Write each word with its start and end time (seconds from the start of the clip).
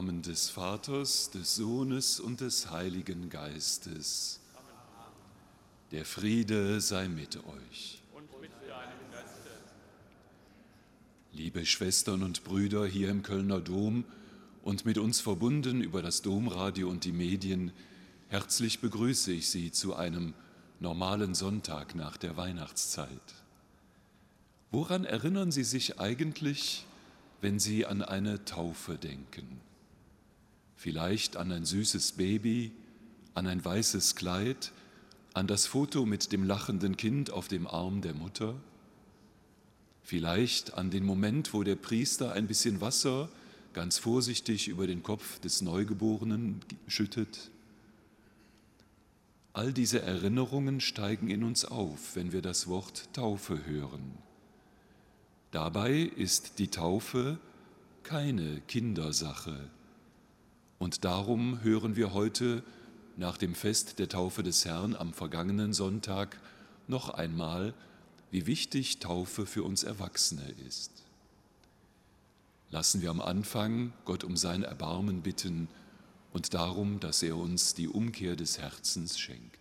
Namen 0.00 0.22
des 0.22 0.48
Vaters, 0.48 1.28
des 1.28 1.56
Sohnes 1.56 2.20
und 2.20 2.40
des 2.40 2.70
Heiligen 2.70 3.28
Geistes. 3.28 4.40
Der 5.90 6.06
Friede 6.06 6.80
sei 6.80 7.06
mit 7.06 7.36
euch. 7.36 8.00
Mit. 8.40 8.50
Liebe 11.34 11.66
Schwestern 11.66 12.22
und 12.22 12.44
Brüder 12.44 12.86
hier 12.86 13.10
im 13.10 13.22
Kölner 13.22 13.60
Dom 13.60 14.06
und 14.62 14.86
mit 14.86 14.96
uns 14.96 15.20
verbunden 15.20 15.82
über 15.82 16.00
das 16.00 16.22
Domradio 16.22 16.88
und 16.88 17.04
die 17.04 17.12
Medien, 17.12 17.70
herzlich 18.28 18.80
begrüße 18.80 19.32
ich 19.32 19.50
Sie 19.50 19.70
zu 19.70 19.96
einem 19.96 20.32
normalen 20.78 21.34
Sonntag 21.34 21.94
nach 21.94 22.16
der 22.16 22.38
Weihnachtszeit. 22.38 23.34
Woran 24.70 25.04
erinnern 25.04 25.52
Sie 25.52 25.64
sich 25.64 26.00
eigentlich, 26.00 26.86
wenn 27.42 27.58
Sie 27.58 27.84
an 27.84 28.00
eine 28.00 28.46
Taufe 28.46 28.96
denken? 28.96 29.60
Vielleicht 30.80 31.36
an 31.36 31.52
ein 31.52 31.66
süßes 31.66 32.12
Baby, 32.12 32.72
an 33.34 33.46
ein 33.46 33.62
weißes 33.62 34.16
Kleid, 34.16 34.72
an 35.34 35.46
das 35.46 35.66
Foto 35.66 36.06
mit 36.06 36.32
dem 36.32 36.42
lachenden 36.42 36.96
Kind 36.96 37.30
auf 37.30 37.48
dem 37.48 37.66
Arm 37.66 38.00
der 38.00 38.14
Mutter? 38.14 38.54
Vielleicht 40.02 40.72
an 40.72 40.90
den 40.90 41.04
Moment, 41.04 41.52
wo 41.52 41.64
der 41.64 41.76
Priester 41.76 42.32
ein 42.32 42.46
bisschen 42.46 42.80
Wasser 42.80 43.28
ganz 43.74 43.98
vorsichtig 43.98 44.68
über 44.68 44.86
den 44.86 45.02
Kopf 45.02 45.38
des 45.40 45.60
Neugeborenen 45.60 46.62
schüttet? 46.86 47.50
All 49.52 49.74
diese 49.74 50.00
Erinnerungen 50.00 50.80
steigen 50.80 51.28
in 51.28 51.44
uns 51.44 51.66
auf, 51.66 52.16
wenn 52.16 52.32
wir 52.32 52.40
das 52.40 52.68
Wort 52.68 53.12
Taufe 53.12 53.66
hören. 53.66 54.16
Dabei 55.50 56.10
ist 56.16 56.58
die 56.58 56.68
Taufe 56.68 57.38
keine 58.02 58.62
Kindersache. 58.62 59.68
Und 60.80 61.04
darum 61.04 61.62
hören 61.62 61.94
wir 61.94 62.14
heute 62.14 62.62
nach 63.18 63.36
dem 63.36 63.54
Fest 63.54 63.98
der 63.98 64.08
Taufe 64.08 64.42
des 64.42 64.64
Herrn 64.64 64.96
am 64.96 65.12
vergangenen 65.12 65.74
Sonntag 65.74 66.40
noch 66.88 67.10
einmal, 67.10 67.74
wie 68.30 68.46
wichtig 68.46 68.98
Taufe 68.98 69.44
für 69.44 69.62
uns 69.62 69.82
Erwachsene 69.82 70.54
ist. 70.66 70.90
Lassen 72.70 73.02
wir 73.02 73.10
am 73.10 73.20
Anfang 73.20 73.92
Gott 74.06 74.24
um 74.24 74.38
sein 74.38 74.62
Erbarmen 74.62 75.20
bitten 75.20 75.68
und 76.32 76.54
darum, 76.54 76.98
dass 76.98 77.22
er 77.22 77.36
uns 77.36 77.74
die 77.74 77.86
Umkehr 77.88 78.34
des 78.34 78.58
Herzens 78.58 79.18
schenkt. 79.18 79.59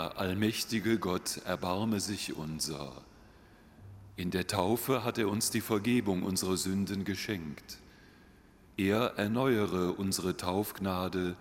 Der 0.00 0.18
allmächtige 0.18 0.98
Gott 0.98 1.42
erbarme 1.44 2.00
sich 2.00 2.34
unser. 2.34 2.90
In 4.16 4.30
der 4.30 4.46
Taufe 4.46 5.04
hat 5.04 5.18
er 5.18 5.28
uns 5.28 5.50
die 5.50 5.60
Vergebung 5.60 6.22
unserer 6.22 6.56
Sünden 6.56 7.04
geschenkt. 7.04 7.76
Er 8.78 9.18
erneuere 9.18 9.98
unsere 9.98 10.38
Taufgnade, 10.38 11.36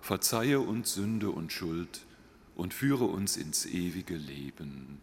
verzeihe 0.00 0.58
uns 0.58 0.92
Sünde 0.92 1.30
und 1.30 1.52
Schuld 1.52 2.00
und 2.56 2.74
führe 2.74 3.04
uns 3.04 3.36
ins 3.36 3.64
ewige 3.64 4.16
Leben. 4.16 4.99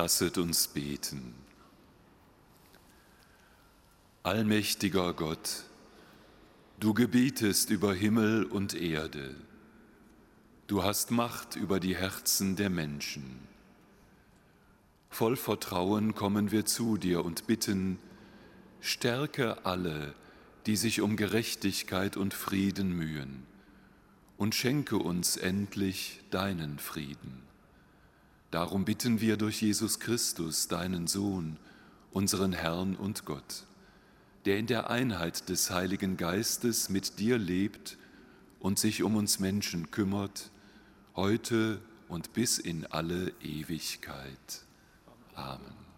Lasset 0.00 0.38
uns 0.38 0.68
beten. 0.68 1.34
Allmächtiger 4.22 5.12
Gott, 5.12 5.64
du 6.78 6.94
gebietest 6.94 7.68
über 7.68 7.92
Himmel 7.92 8.44
und 8.44 8.72
Erde. 8.72 9.34
Du 10.68 10.82
hast 10.82 11.10
Macht 11.10 11.54
über 11.54 11.80
die 11.80 11.96
Herzen 11.96 12.56
der 12.56 12.70
Menschen. 12.70 13.40
Voll 15.10 15.36
Vertrauen 15.36 16.14
kommen 16.14 16.50
wir 16.50 16.64
zu 16.64 16.96
dir 16.96 17.22
und 17.22 17.46
bitten, 17.46 17.98
stärke 18.80 19.66
alle, 19.66 20.14
die 20.64 20.76
sich 20.76 21.02
um 21.02 21.18
Gerechtigkeit 21.18 22.16
und 22.16 22.32
Frieden 22.32 22.96
mühen, 22.96 23.46
und 24.38 24.54
schenke 24.54 24.96
uns 24.96 25.36
endlich 25.36 26.22
deinen 26.30 26.78
Frieden. 26.78 27.49
Darum 28.50 28.84
bitten 28.84 29.20
wir 29.20 29.36
durch 29.36 29.62
Jesus 29.62 30.00
Christus, 30.00 30.66
deinen 30.66 31.06
Sohn, 31.06 31.56
unseren 32.10 32.52
Herrn 32.52 32.96
und 32.96 33.24
Gott, 33.24 33.64
der 34.44 34.58
in 34.58 34.66
der 34.66 34.90
Einheit 34.90 35.48
des 35.48 35.70
Heiligen 35.70 36.16
Geistes 36.16 36.88
mit 36.88 37.20
dir 37.20 37.38
lebt 37.38 37.96
und 38.58 38.78
sich 38.78 39.02
um 39.02 39.16
uns 39.16 39.38
Menschen 39.38 39.90
kümmert, 39.90 40.50
heute 41.14 41.80
und 42.08 42.32
bis 42.32 42.58
in 42.58 42.86
alle 42.86 43.32
Ewigkeit. 43.40 44.64
Amen. 45.34 45.89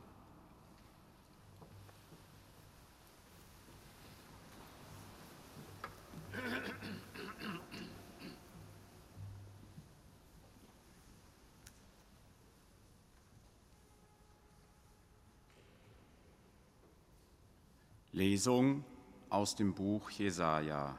Lesung 18.14 18.85
aus 19.31 19.57
dem 19.57 19.73
Buch 19.73 20.11
Jesaja. 20.11 20.99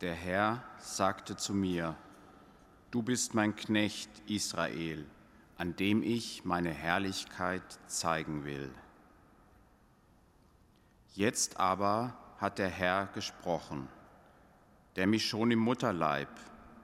Der 0.00 0.14
Herr 0.14 0.64
sagte 0.78 1.36
zu 1.36 1.54
mir: 1.54 1.94
Du 2.90 3.00
bist 3.00 3.32
mein 3.32 3.54
Knecht 3.54 4.10
Israel, 4.26 5.06
an 5.56 5.76
dem 5.76 6.02
ich 6.02 6.44
meine 6.44 6.72
Herrlichkeit 6.72 7.62
zeigen 7.86 8.44
will. 8.44 8.74
Jetzt 11.14 11.60
aber 11.60 12.16
hat 12.38 12.58
der 12.58 12.68
Herr 12.68 13.06
gesprochen, 13.14 13.86
der 14.96 15.06
mich 15.06 15.24
schon 15.24 15.52
im 15.52 15.60
Mutterleib 15.60 16.30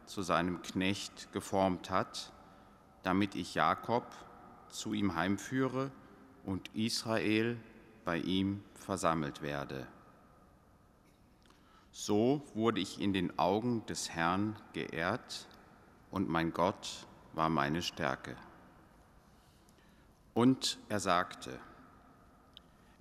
zu 0.05 0.23
seinem 0.23 0.63
Knecht 0.63 1.33
geformt 1.33 1.91
hat, 1.91 2.33
damit 3.03 3.35
ich 3.35 3.57
Jakob 3.57 4.07
zu 4.69 4.93
ihm 4.95 5.17
heimführe 5.17 5.91
und 6.45 6.73
Israel 6.73 7.59
bei 8.07 8.19
ihm 8.19 8.63
versammelt 8.75 9.43
werde. 9.43 9.87
So 11.91 12.41
wurde 12.55 12.81
ich 12.81 13.01
in 13.01 13.13
den 13.13 13.37
Augen 13.37 13.85
des 13.87 14.11
Herrn 14.11 14.55
geehrt 14.73 15.49
und 16.13 16.29
mein 16.29 16.53
Gott 16.53 17.07
war 17.35 17.49
meine 17.49 17.83
Stärke. 17.83 18.37
Und 20.35 20.79
er 20.89 21.01
sagte, 21.01 21.59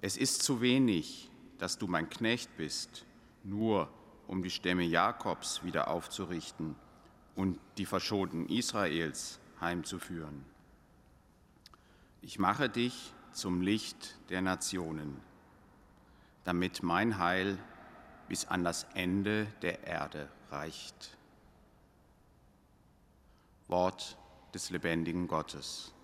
es 0.01 0.17
ist 0.17 0.41
zu 0.41 0.59
wenig, 0.59 1.29
dass 1.59 1.77
du 1.77 1.87
mein 1.87 2.09
Knecht 2.09 2.57
bist, 2.57 3.05
nur 3.43 3.89
um 4.25 4.41
die 4.41 4.49
Stämme 4.49 4.83
Jakobs 4.83 5.63
wieder 5.63 5.87
aufzurichten 5.87 6.75
und 7.35 7.59
die 7.77 7.85
Verschonten 7.85 8.49
Israels 8.49 9.39
heimzuführen. 9.61 10.43
Ich 12.23 12.39
mache 12.39 12.69
dich 12.69 13.13
zum 13.35 13.61
Licht 13.61 14.15
der 14.29 14.41
Nationen, 14.41 15.19
damit 16.45 16.83
mein 16.83 17.17
Heil 17.17 17.57
bis 18.29 18.45
an 18.45 18.63
das 18.63 18.85
Ende 18.93 19.45
der 19.61 19.83
Erde 19.85 20.29
reicht. 20.49 21.17
Wort 23.67 24.17
des 24.53 24.69
lebendigen 24.69 25.27
Gottes. 25.27 25.94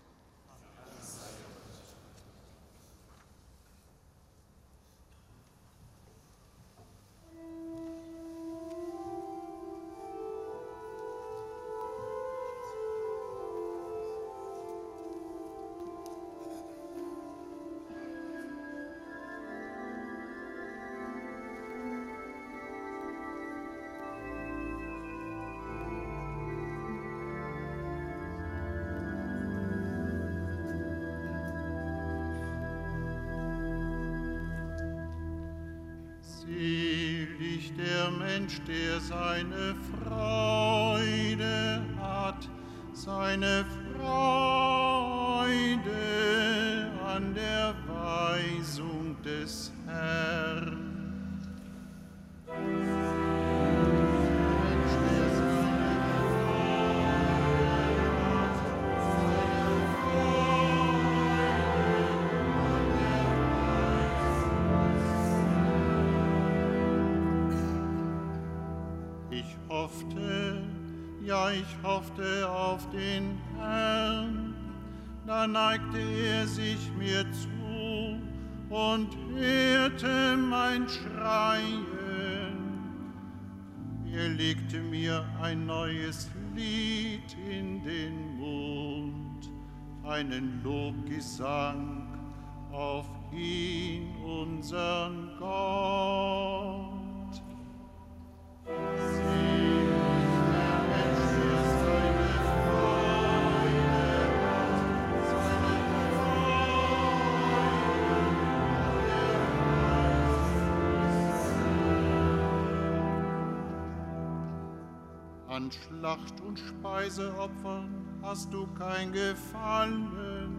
An 115.52 115.70
Schlacht- 115.70 116.40
und 116.48 116.58
Speiseopfern 116.58 117.90
hast 118.22 118.54
du 118.54 118.66
kein 118.68 119.12
Gefallen. 119.12 120.56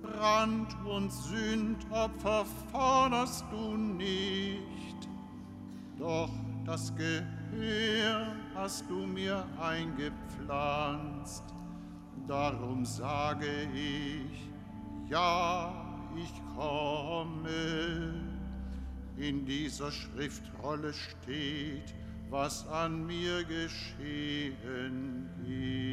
Brand- 0.00 0.76
und 0.86 1.12
Sündopfer 1.12 2.44
forderst 2.70 3.44
du 3.50 3.76
nicht. 3.76 5.08
Doch 5.98 6.30
das 6.64 6.94
Gehör 6.94 8.36
hast 8.54 8.88
du 8.88 9.04
mir 9.04 9.44
eingepflanzt. 9.60 11.42
Darum 12.28 12.86
sage 12.86 13.68
ich, 13.74 14.48
ja, 15.10 15.74
ich 16.14 16.32
komme. 16.54 18.14
In 19.16 19.44
dieser 19.44 19.90
Schriftrolle 19.90 20.92
steht, 20.94 21.96
was 22.32 22.64
an 22.72 23.06
mir 23.06 23.44
geschehen 23.44 25.28
ist. 25.46 25.91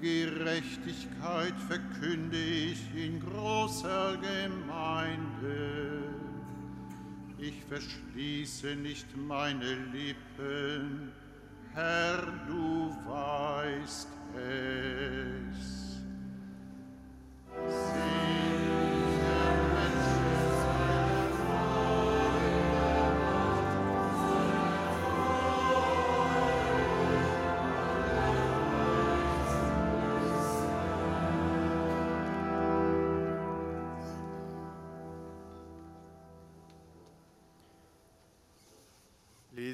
Gerechtigkeit 0.00 1.54
verkünde 1.66 2.38
ich 2.38 2.78
in 2.94 3.20
großer 3.20 4.16
Gemeinde. 4.16 6.02
Ich 7.38 7.64
verschließe 7.64 8.76
nicht 8.76 9.06
meine 9.16 9.74
Lippen, 9.92 11.12
Herr, 11.74 12.22
du 12.46 12.96
weißt 13.08 14.08
es. 14.36 15.88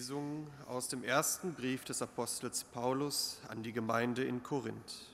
Lesung 0.05 0.47
aus 0.69 0.89
dem 0.89 1.03
ersten 1.03 1.55
Brief 1.55 1.83
des 1.83 2.03
Apostels 2.03 2.63
Paulus 2.63 3.41
an 3.49 3.63
die 3.63 3.73
Gemeinde 3.73 4.23
in 4.23 4.43
Korinth. 4.43 5.09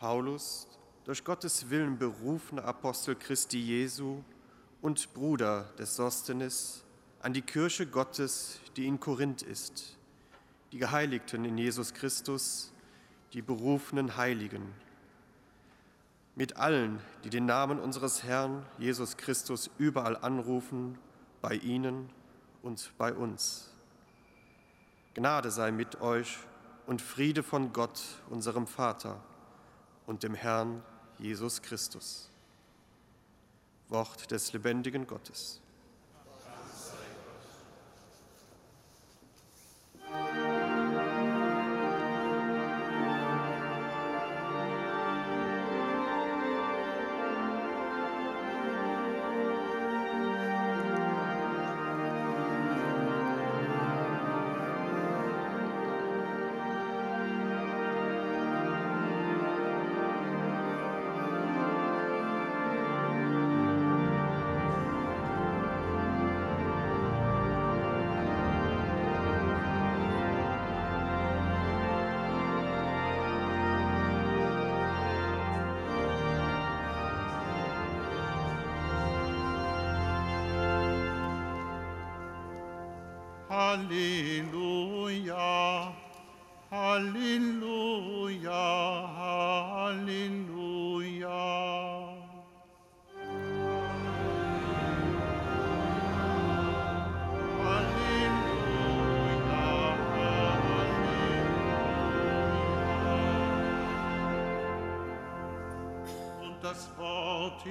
Paulus, 0.00 0.66
durch 1.04 1.22
Gottes 1.22 1.70
Willen 1.70 1.98
berufener 1.98 2.64
Apostel 2.64 3.14
Christi 3.14 3.60
Jesu 3.60 4.24
und 4.82 5.14
Bruder 5.14 5.70
des 5.78 5.94
Sostenes, 5.94 6.82
an 7.22 7.32
die 7.32 7.42
Kirche 7.42 7.86
Gottes, 7.86 8.58
die 8.76 8.88
in 8.88 8.98
Korinth 8.98 9.42
ist, 9.42 9.96
die 10.72 10.78
Geheiligten 10.78 11.44
in 11.44 11.56
Jesus 11.56 11.94
Christus, 11.94 12.72
die 13.34 13.42
berufenen 13.42 14.16
Heiligen, 14.16 14.74
mit 16.34 16.56
allen, 16.56 16.98
die 17.22 17.30
den 17.30 17.46
Namen 17.46 17.78
unseres 17.78 18.24
Herrn 18.24 18.66
Jesus 18.78 19.16
Christus 19.16 19.70
überall 19.78 20.16
anrufen, 20.16 20.98
bei 21.40 21.54
ihnen 21.54 22.10
und 22.66 22.92
bei 22.98 23.14
uns. 23.14 23.70
Gnade 25.14 25.52
sei 25.52 25.70
mit 25.70 26.00
euch 26.00 26.36
und 26.86 27.00
Friede 27.00 27.44
von 27.44 27.72
Gott, 27.72 28.02
unserem 28.28 28.66
Vater 28.66 29.22
und 30.06 30.24
dem 30.24 30.34
Herrn 30.34 30.82
Jesus 31.18 31.62
Christus. 31.62 32.28
Wort 33.88 34.32
des 34.32 34.52
lebendigen 34.52 35.06
Gottes. 35.06 35.60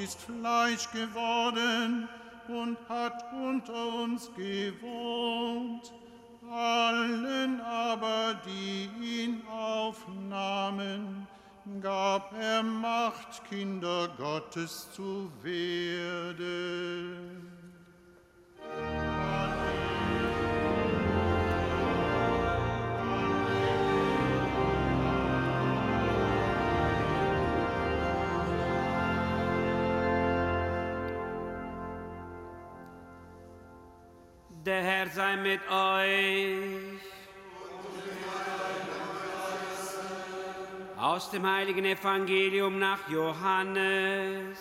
Ist 0.06 0.22
Fleisch 0.22 0.92
geworden 0.92 2.08
und 2.48 2.78
hat 2.88 3.26
unter 3.34 3.88
uns 4.04 4.30
gewohnt. 4.36 5.92
Allen 6.48 7.60
aber, 7.62 8.40
die 8.46 8.88
ihn 9.02 9.42
aufnahmen, 9.50 11.26
gab 11.82 12.32
er 12.40 12.62
Macht, 12.62 13.44
Kinder 13.50 14.10
Gottes 14.16 14.92
zu 14.92 15.32
werden. 15.42 17.35
Der 34.66 34.82
Herr 34.82 35.08
sei 35.10 35.36
mit 35.36 35.62
euch. 35.70 37.00
Aus 40.98 41.30
dem 41.30 41.46
heiligen 41.46 41.86
Evangelium 41.86 42.80
nach 42.80 43.08
Johannes. 43.08 44.58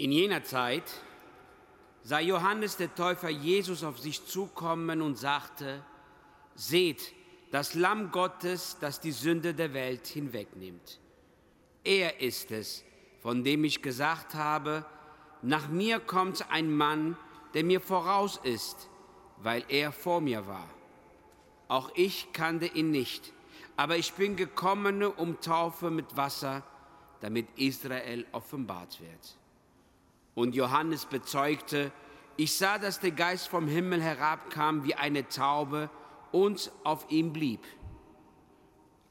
In 0.00 0.12
jener 0.12 0.44
Zeit 0.44 0.84
sah 2.04 2.20
Johannes 2.20 2.76
der 2.76 2.94
Täufer 2.94 3.30
Jesus 3.30 3.82
auf 3.82 3.98
sich 3.98 4.24
zukommen 4.24 5.02
und 5.02 5.18
sagte, 5.18 5.84
Seht, 6.54 7.12
das 7.50 7.74
Lamm 7.74 8.12
Gottes, 8.12 8.76
das 8.80 9.00
die 9.00 9.10
Sünde 9.10 9.54
der 9.54 9.74
Welt 9.74 10.06
hinwegnimmt. 10.06 11.00
Er 11.82 12.20
ist 12.20 12.52
es, 12.52 12.84
von 13.20 13.42
dem 13.42 13.64
ich 13.64 13.82
gesagt 13.82 14.34
habe, 14.34 14.84
nach 15.42 15.68
mir 15.68 15.98
kommt 15.98 16.48
ein 16.48 16.70
Mann, 16.70 17.16
der 17.54 17.64
mir 17.64 17.80
voraus 17.80 18.38
ist, 18.44 18.88
weil 19.38 19.64
er 19.68 19.90
vor 19.90 20.20
mir 20.20 20.46
war. 20.46 20.68
Auch 21.66 21.90
ich 21.96 22.32
kannte 22.32 22.66
ihn 22.66 22.92
nicht, 22.92 23.32
aber 23.76 23.96
ich 23.96 24.12
bin 24.12 24.36
gekommen, 24.36 25.02
um 25.02 25.40
Taufe 25.40 25.90
mit 25.90 26.16
Wasser, 26.16 26.62
damit 27.20 27.48
Israel 27.56 28.26
offenbart 28.30 29.00
wird. 29.00 29.37
Und 30.38 30.54
Johannes 30.54 31.04
bezeugte, 31.04 31.90
ich 32.36 32.56
sah, 32.56 32.78
dass 32.78 33.00
der 33.00 33.10
Geist 33.10 33.48
vom 33.48 33.66
Himmel 33.66 34.00
herabkam 34.00 34.84
wie 34.84 34.94
eine 34.94 35.26
Taube 35.28 35.90
und 36.30 36.70
auf 36.84 37.10
ihm 37.10 37.32
blieb. 37.32 37.66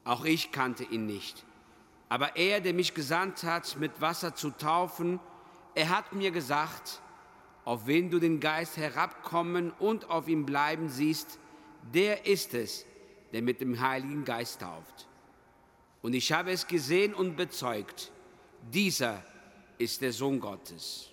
Auch 0.04 0.24
ich 0.24 0.52
kannte 0.52 0.84
ihn 0.84 1.04
nicht. 1.04 1.44
Aber 2.08 2.36
er, 2.36 2.62
der 2.62 2.72
mich 2.72 2.94
gesandt 2.94 3.42
hat, 3.42 3.76
mit 3.78 4.00
Wasser 4.00 4.34
zu 4.34 4.48
taufen, 4.48 5.20
er 5.74 5.90
hat 5.90 6.14
mir 6.14 6.30
gesagt, 6.30 7.02
auf 7.66 7.86
wen 7.86 8.08
du 8.08 8.20
den 8.20 8.40
Geist 8.40 8.78
herabkommen 8.78 9.70
und 9.72 10.08
auf 10.08 10.28
ihm 10.28 10.46
bleiben 10.46 10.88
siehst, 10.88 11.38
der 11.92 12.24
ist 12.24 12.54
es, 12.54 12.86
der 13.34 13.42
mit 13.42 13.60
dem 13.60 13.78
Heiligen 13.82 14.24
Geist 14.24 14.62
tauft. 14.62 15.06
Und 16.00 16.14
ich 16.14 16.32
habe 16.32 16.52
es 16.52 16.66
gesehen 16.66 17.12
und 17.12 17.36
bezeugt, 17.36 18.12
dieser 18.72 19.22
ist 19.76 20.00
der 20.00 20.14
Sohn 20.14 20.40
Gottes. 20.40 21.12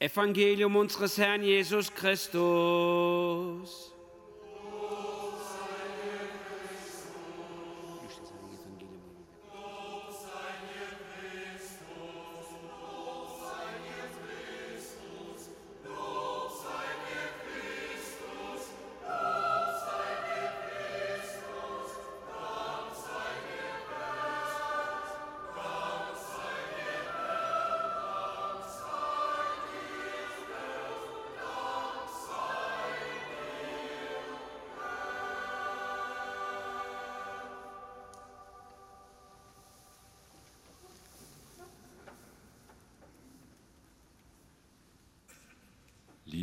Evangelium 0.00 0.76
unseres 0.76 1.18
Herrn 1.18 1.42
Jesus 1.42 1.92
Christus. 1.92 3.92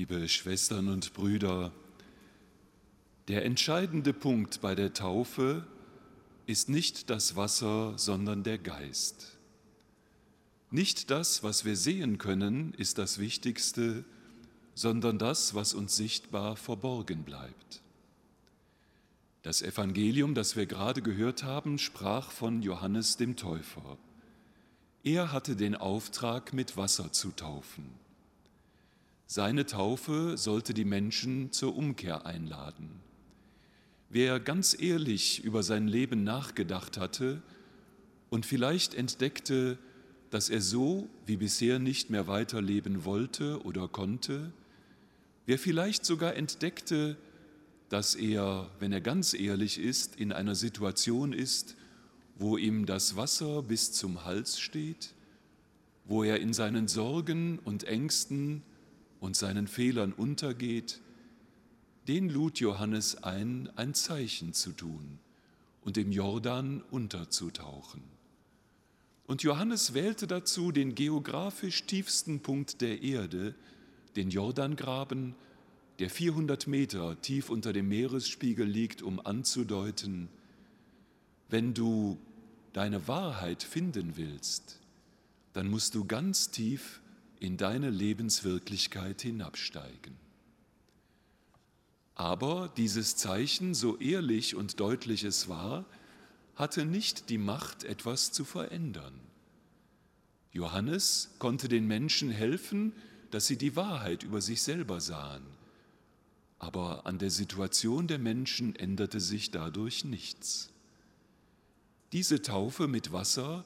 Liebe 0.07 0.29
Schwestern 0.29 0.87
und 0.87 1.15
Brüder, 1.15 1.71
der 3.27 3.43
entscheidende 3.43 4.13
Punkt 4.13 4.61
bei 4.61 4.75
der 4.75 4.93
Taufe 4.93 5.65
ist 6.45 6.69
nicht 6.69 7.09
das 7.09 7.35
Wasser, 7.35 7.97
sondern 7.97 8.43
der 8.43 8.59
Geist. 8.59 9.35
Nicht 10.69 11.09
das, 11.09 11.41
was 11.41 11.65
wir 11.65 11.75
sehen 11.75 12.19
können, 12.19 12.75
ist 12.75 12.99
das 12.99 13.17
Wichtigste, 13.17 14.05
sondern 14.75 15.17
das, 15.17 15.55
was 15.55 15.73
uns 15.73 15.95
sichtbar 15.95 16.55
verborgen 16.55 17.23
bleibt. 17.23 17.81
Das 19.41 19.63
Evangelium, 19.63 20.35
das 20.35 20.55
wir 20.55 20.67
gerade 20.67 21.01
gehört 21.01 21.41
haben, 21.41 21.79
sprach 21.79 22.29
von 22.29 22.61
Johannes 22.61 23.17
dem 23.17 23.37
Täufer. 23.37 23.97
Er 25.03 25.31
hatte 25.31 25.55
den 25.55 25.73
Auftrag, 25.73 26.53
mit 26.53 26.77
Wasser 26.77 27.11
zu 27.11 27.31
taufen. 27.31 28.04
Seine 29.27 29.65
Taufe 29.65 30.37
sollte 30.37 30.73
die 30.73 30.85
Menschen 30.85 31.51
zur 31.51 31.75
Umkehr 31.75 32.25
einladen. 32.25 32.91
Wer 34.09 34.39
ganz 34.39 34.77
ehrlich 34.79 35.43
über 35.43 35.63
sein 35.63 35.87
Leben 35.87 36.23
nachgedacht 36.23 36.97
hatte 36.97 37.41
und 38.29 38.45
vielleicht 38.45 38.93
entdeckte, 38.93 39.79
dass 40.29 40.49
er 40.49 40.61
so 40.61 41.09
wie 41.25 41.37
bisher 41.37 41.79
nicht 41.79 42.11
mehr 42.11 42.27
weiterleben 42.27 43.03
wollte 43.03 43.63
oder 43.63 43.87
konnte, 43.87 44.53
wer 45.47 45.57
vielleicht 45.57 46.05
sogar 46.05 46.35
entdeckte, 46.35 47.17
dass 47.89 48.13
er, 48.13 48.69
wenn 48.79 48.91
er 48.91 49.01
ganz 49.01 49.33
ehrlich 49.33 49.79
ist, 49.79 50.17
in 50.17 50.33
einer 50.33 50.55
Situation 50.55 51.33
ist, 51.33 51.75
wo 52.37 52.57
ihm 52.57 52.85
das 52.85 53.15
Wasser 53.15 53.63
bis 53.63 53.91
zum 53.91 54.23
Hals 54.23 54.59
steht, 54.59 55.13
wo 56.05 56.23
er 56.23 56.39
in 56.39 56.53
seinen 56.53 56.87
Sorgen 56.87 57.59
und 57.59 57.85
Ängsten 57.85 58.61
und 59.25 59.35
seinen 59.35 59.67
Fehlern 59.67 60.13
untergeht, 60.13 61.01
den 62.07 62.29
lud 62.29 62.59
Johannes 62.59 63.23
ein, 63.23 63.69
ein 63.75 63.95
Zeichen 63.95 64.53
zu 64.53 64.71
tun 64.71 65.17
und 65.83 65.97
im 65.97 66.11
Jordan 66.11 66.83
unterzutauchen. 66.91 68.03
Und 69.25 69.41
Johannes 69.41 69.95
wählte 69.95 70.27
dazu 70.27 70.71
den 70.71 70.93
geografisch 70.93 71.85
tiefsten 71.85 72.41
Punkt 72.41 72.81
der 72.81 73.01
Erde, 73.01 73.55
den 74.15 74.29
Jordangraben, 74.29 75.33
der 75.97 76.11
400 76.11 76.67
Meter 76.67 77.19
tief 77.21 77.49
unter 77.49 77.73
dem 77.73 77.87
Meeresspiegel 77.87 78.67
liegt, 78.67 79.01
um 79.01 79.19
anzudeuten, 79.25 80.29
wenn 81.49 81.73
du 81.73 82.19
deine 82.73 83.07
Wahrheit 83.07 83.63
finden 83.63 84.17
willst, 84.17 84.79
dann 85.53 85.67
musst 85.67 85.95
du 85.95 86.05
ganz 86.05 86.51
tief 86.51 87.01
in 87.45 87.57
deine 87.57 87.89
Lebenswirklichkeit 87.89 89.21
hinabsteigen. 89.21 90.15
Aber 92.15 92.71
dieses 92.77 93.17
Zeichen, 93.17 93.73
so 93.73 93.97
ehrlich 93.97 94.55
und 94.55 94.79
deutlich 94.79 95.23
es 95.23 95.47
war, 95.49 95.85
hatte 96.55 96.85
nicht 96.85 97.29
die 97.29 97.37
Macht, 97.37 97.83
etwas 97.83 98.31
zu 98.31 98.45
verändern. 98.45 99.13
Johannes 100.53 101.31
konnte 101.37 101.67
den 101.67 101.85
Menschen 101.85 102.31
helfen, 102.31 102.93
dass 103.31 103.45
sie 103.45 103.57
die 103.57 103.75
Wahrheit 103.75 104.23
über 104.23 104.41
sich 104.41 104.61
selber 104.61 105.01
sahen. 105.01 105.45
Aber 106.57 107.05
an 107.05 107.19
der 107.19 107.29
Situation 107.29 108.07
der 108.07 108.19
Menschen 108.19 108.73
änderte 108.75 109.19
sich 109.19 109.51
dadurch 109.51 110.05
nichts. 110.05 110.69
Diese 112.13 112.41
Taufe 112.41 112.87
mit 112.87 113.11
Wasser 113.11 113.65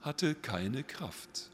hatte 0.00 0.34
keine 0.34 0.82
Kraft. 0.82 1.49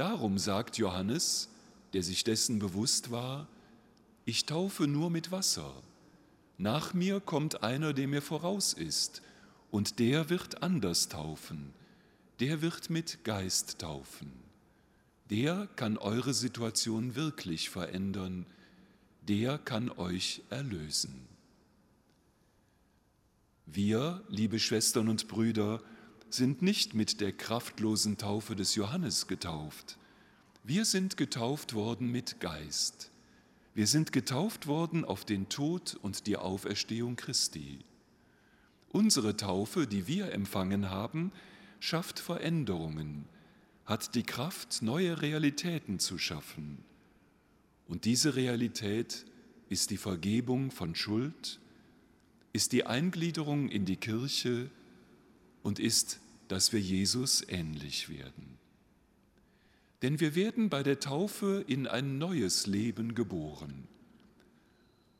Darum 0.00 0.38
sagt 0.38 0.78
Johannes, 0.78 1.50
der 1.92 2.02
sich 2.02 2.24
dessen 2.24 2.58
bewusst 2.58 3.10
war, 3.10 3.46
ich 4.24 4.46
taufe 4.46 4.86
nur 4.86 5.10
mit 5.10 5.30
Wasser. 5.30 5.74
Nach 6.56 6.94
mir 6.94 7.20
kommt 7.20 7.62
einer, 7.62 7.92
der 7.92 8.08
mir 8.08 8.22
voraus 8.22 8.72
ist, 8.72 9.20
und 9.70 9.98
der 9.98 10.30
wird 10.30 10.62
anders 10.62 11.10
taufen. 11.10 11.74
Der 12.38 12.62
wird 12.62 12.88
mit 12.88 13.24
Geist 13.24 13.80
taufen. 13.80 14.32
Der 15.28 15.68
kann 15.76 15.98
eure 15.98 16.32
Situation 16.32 17.14
wirklich 17.14 17.68
verändern. 17.68 18.46
Der 19.28 19.58
kann 19.58 19.90
euch 19.90 20.40
erlösen. 20.48 21.28
Wir, 23.66 24.24
liebe 24.30 24.60
Schwestern 24.60 25.10
und 25.10 25.28
Brüder, 25.28 25.82
sind 26.34 26.62
nicht 26.62 26.94
mit 26.94 27.20
der 27.20 27.32
kraftlosen 27.32 28.18
Taufe 28.18 28.56
des 28.56 28.74
Johannes 28.74 29.26
getauft. 29.26 29.98
Wir 30.64 30.84
sind 30.84 31.16
getauft 31.16 31.74
worden 31.74 32.10
mit 32.10 32.40
Geist. 32.40 33.10
Wir 33.74 33.86
sind 33.86 34.12
getauft 34.12 34.66
worden 34.66 35.04
auf 35.04 35.24
den 35.24 35.48
Tod 35.48 35.98
und 36.02 36.26
die 36.26 36.36
Auferstehung 36.36 37.16
Christi. 37.16 37.78
Unsere 38.90 39.36
Taufe, 39.36 39.86
die 39.86 40.06
wir 40.06 40.32
empfangen 40.32 40.90
haben, 40.90 41.32
schafft 41.78 42.18
Veränderungen, 42.18 43.24
hat 43.86 44.14
die 44.14 44.24
Kraft, 44.24 44.82
neue 44.82 45.22
Realitäten 45.22 45.98
zu 45.98 46.18
schaffen. 46.18 46.78
Und 47.88 48.04
diese 48.04 48.36
Realität 48.36 49.24
ist 49.68 49.90
die 49.90 49.96
Vergebung 49.96 50.70
von 50.70 50.94
Schuld, 50.94 51.60
ist 52.52 52.72
die 52.72 52.86
Eingliederung 52.86 53.68
in 53.68 53.84
die 53.84 53.96
Kirche, 53.96 54.70
und 55.62 55.78
ist, 55.78 56.20
dass 56.48 56.72
wir 56.72 56.80
Jesus 56.80 57.46
ähnlich 57.48 58.08
werden. 58.08 58.58
Denn 60.02 60.18
wir 60.18 60.34
werden 60.34 60.70
bei 60.70 60.82
der 60.82 61.00
Taufe 61.00 61.64
in 61.66 61.86
ein 61.86 62.18
neues 62.18 62.66
Leben 62.66 63.14
geboren. 63.14 63.86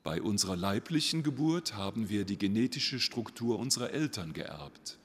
Bei 0.03 0.23
unserer 0.23 0.57
leiblichen 0.57 1.23
Geburt 1.23 1.75
haben 1.75 2.09
wir 2.09 2.25
die 2.25 2.39
genetische 2.39 2.99
Struktur 2.99 3.59
unserer 3.59 3.91
Eltern 3.91 4.33
geerbt. 4.33 4.99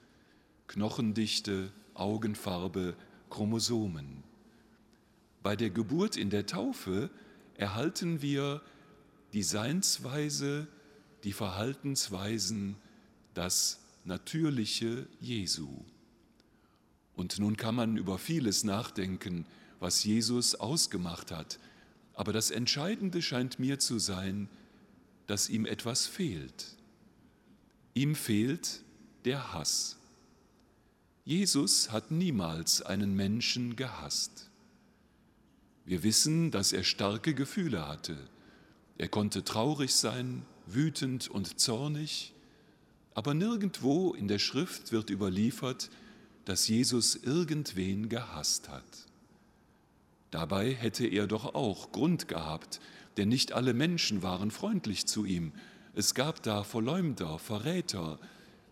Knochendichte, 0.68 1.72
Augenfarbe, 1.94 2.96
Chromosomen. 3.30 4.24
Bei 5.44 5.56
der 5.56 5.70
Geburt 5.70 6.16
in 6.16 6.30
der 6.30 6.46
Taufe 6.46 7.10
erhalten 7.56 8.22
wir 8.22 8.62
die 9.34 9.44
Seinsweise, 9.44 10.68
die 11.24 11.34
Verhaltensweisen, 11.34 12.78
das 13.34 13.85
Natürliche 14.06 15.08
Jesu. 15.20 15.84
Und 17.16 17.40
nun 17.40 17.58
kann 17.58 17.74
man 17.74 17.98
über 17.98 18.20
vieles 18.20 18.64
nachdenken, 18.64 19.46
was 19.80 20.04
Jesus 20.04 20.54
ausgemacht 20.54 21.32
hat, 21.32 21.60
aber 22.14 22.32
das 22.32 22.52
Entscheidende 22.52 23.24
scheint 23.24 23.58
mir 23.58 23.80
zu 23.80 23.98
sein, 23.98 24.48
dass 25.26 25.50
ihm 25.50 25.66
etwas 25.66 26.06
fehlt. 26.06 26.76
Ihm 27.96 28.14
fehlt 28.14 28.84
der 29.26 29.54
Hass. 29.54 29.98
Jesus 31.24 31.92
hat 31.92 32.12
niemals 32.12 32.84
einen 32.84 33.16
Menschen 33.16 33.76
gehasst. 33.76 34.52
Wir 35.84 36.04
wissen, 36.04 36.52
dass 36.52 36.74
er 36.74 36.84
starke 36.84 37.34
Gefühle 37.34 37.88
hatte. 37.88 38.18
Er 39.00 39.08
konnte 39.08 39.44
traurig 39.44 39.96
sein, 39.96 40.46
wütend 40.68 41.28
und 41.28 41.60
zornig, 41.60 42.35
aber 43.16 43.34
nirgendwo 43.34 44.14
in 44.14 44.28
der 44.28 44.40
Schrift 44.40 44.92
wird 44.92 45.10
überliefert, 45.10 45.90
dass 46.44 46.68
Jesus 46.68 47.16
irgendwen 47.16 48.10
gehasst 48.10 48.70
hat. 48.70 48.84
Dabei 50.30 50.74
hätte 50.74 51.08
er 51.08 51.26
doch 51.26 51.56
auch 51.56 51.92
Grund 51.92 52.28
gehabt, 52.28 52.80
denn 53.18 53.30
nicht 53.30 53.54
alle 53.54 53.74
Menschen 53.74 54.22
waren 54.22 54.52
freundlich 54.52 55.08
zu 55.08 55.26
ihm. 55.26 55.54
Es 55.96 56.14
gab 56.14 56.44
da 56.44 56.64
Verleumder, 56.64 57.40
Verräter, 57.40 58.20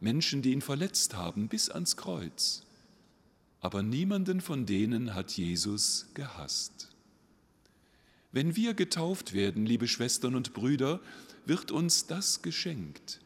Menschen, 0.02 0.42
die 0.42 0.52
ihn 0.52 0.62
verletzt 0.62 1.16
haben 1.16 1.48
bis 1.48 1.70
ans 1.70 1.96
Kreuz. 1.96 2.64
Aber 3.62 3.82
niemanden 3.82 4.42
von 4.42 4.66
denen 4.66 5.16
hat 5.16 5.32
Jesus 5.32 6.08
gehasst. 6.14 6.90
Wenn 8.34 8.58
wir 8.58 8.74
getauft 8.74 9.32
werden, 9.32 9.66
liebe 9.66 9.88
Schwestern 9.88 10.36
und 10.36 10.54
Brüder, 10.54 11.00
wird 11.46 11.72
uns 11.72 12.08
das 12.08 12.42
geschenkt, 12.42 13.22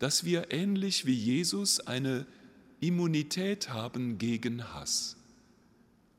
dass 0.00 0.24
wir 0.24 0.50
ähnlich 0.50 1.06
wie 1.06 1.14
Jesus 1.14 1.78
eine 1.78 2.26
Immunität 2.80 3.68
haben 3.68 4.18
gegen 4.18 4.72
Hass, 4.72 5.16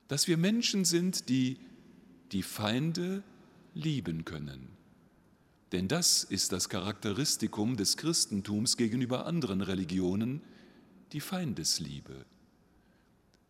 dass 0.08 0.28
wir 0.28 0.38
Menschen 0.38 0.86
sind, 0.86 1.28
die 1.28 1.58
die 2.32 2.44
Feinde 2.44 3.24
lieben 3.74 4.24
können. 4.24 4.70
Denn 5.72 5.88
das 5.88 6.24
ist 6.24 6.52
das 6.52 6.70
Charakteristikum 6.70 7.76
des 7.76 7.98
Christentums 7.98 8.78
gegenüber 8.78 9.26
anderen 9.26 9.62
Religionen, 9.62 10.41
die 11.12 11.22
Feindesliebe. 11.22 12.26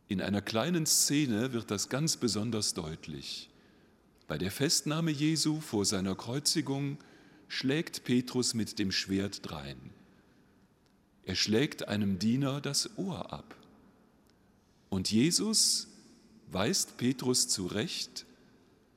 In 0.07 0.21
einer 0.21 0.41
kleinen 0.41 0.85
Szene 0.85 1.51
wird 1.51 1.71
das 1.71 1.89
ganz 1.89 2.15
besonders 2.15 2.73
deutlich. 2.73 3.49
Bei 4.27 4.37
der 4.37 4.51
Festnahme 4.51 5.11
Jesu 5.11 5.59
vor 5.59 5.83
seiner 5.83 6.15
Kreuzigung 6.15 6.99
schlägt 7.49 8.05
Petrus 8.05 8.53
mit 8.53 8.79
dem 8.79 8.93
Schwert 8.93 9.49
drein. 9.49 9.90
Er 11.31 11.35
schlägt 11.35 11.87
einem 11.87 12.19
Diener 12.19 12.59
das 12.59 12.97
Ohr 12.97 13.31
ab. 13.31 13.55
Und 14.89 15.09
Jesus 15.11 15.87
weist 16.51 16.97
Petrus 16.97 17.47
zurecht 17.47 18.25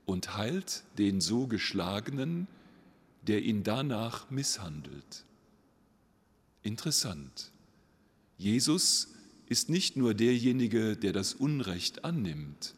und 0.05 0.37
heilt 0.37 0.83
den 0.99 1.21
so 1.21 1.47
geschlagenen, 1.47 2.49
der 3.23 3.45
ihn 3.45 3.63
danach 3.63 4.31
misshandelt. 4.31 5.25
Interessant. 6.65 7.53
Jesus 8.37 9.15
ist 9.47 9.69
nicht 9.69 9.97
nur 9.97 10.13
derjenige, 10.13 10.97
der 10.97 11.13
das 11.13 11.35
Unrecht 11.35 12.05
annimmt, 12.05 12.75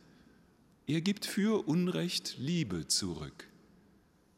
er 0.87 1.01
gibt 1.01 1.25
für 1.25 1.67
Unrecht 1.67 2.37
Liebe 2.37 2.89
zurück. 2.89 3.49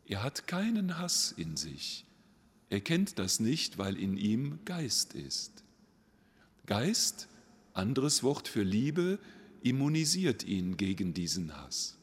Er 0.06 0.22
hat 0.22 0.46
keinen 0.46 0.96
Hass 0.96 1.32
in 1.32 1.56
sich. 1.56 2.04
Er 2.70 2.80
kennt 2.80 3.18
das 3.18 3.40
nicht, 3.40 3.78
weil 3.78 3.96
in 3.96 4.16
ihm 4.16 4.58
Geist 4.64 5.14
ist. 5.14 5.64
Geist, 6.66 7.28
anderes 7.72 8.22
Wort 8.22 8.46
für 8.46 8.62
Liebe, 8.62 9.18
immunisiert 9.62 10.44
ihn 10.44 10.76
gegen 10.76 11.14
diesen 11.14 11.56
Hass. 11.56 11.96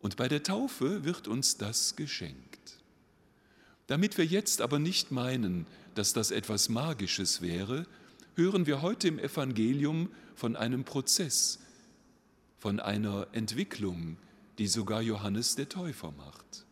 Und 0.00 0.16
bei 0.16 0.28
der 0.28 0.42
Taufe 0.42 1.04
wird 1.04 1.28
uns 1.28 1.58
das 1.58 1.96
geschenkt. 1.96 2.78
Damit 3.86 4.16
wir 4.16 4.24
jetzt 4.24 4.62
aber 4.62 4.78
nicht 4.78 5.10
meinen, 5.10 5.66
dass 5.94 6.12
das 6.12 6.30
etwas 6.30 6.68
Magisches 6.68 7.42
wäre, 7.42 7.86
hören 8.36 8.66
wir 8.66 8.80
heute 8.80 9.08
im 9.08 9.18
Evangelium 9.18 10.08
von 10.34 10.56
einem 10.56 10.84
Prozess, 10.84 11.58
von 12.58 12.80
einer 12.80 13.26
Entwicklung, 13.32 14.16
die 14.58 14.66
sogar 14.66 15.02
Johannes 15.02 15.56
der 15.56 15.68
Täufer 15.68 16.12
macht. 16.12 16.64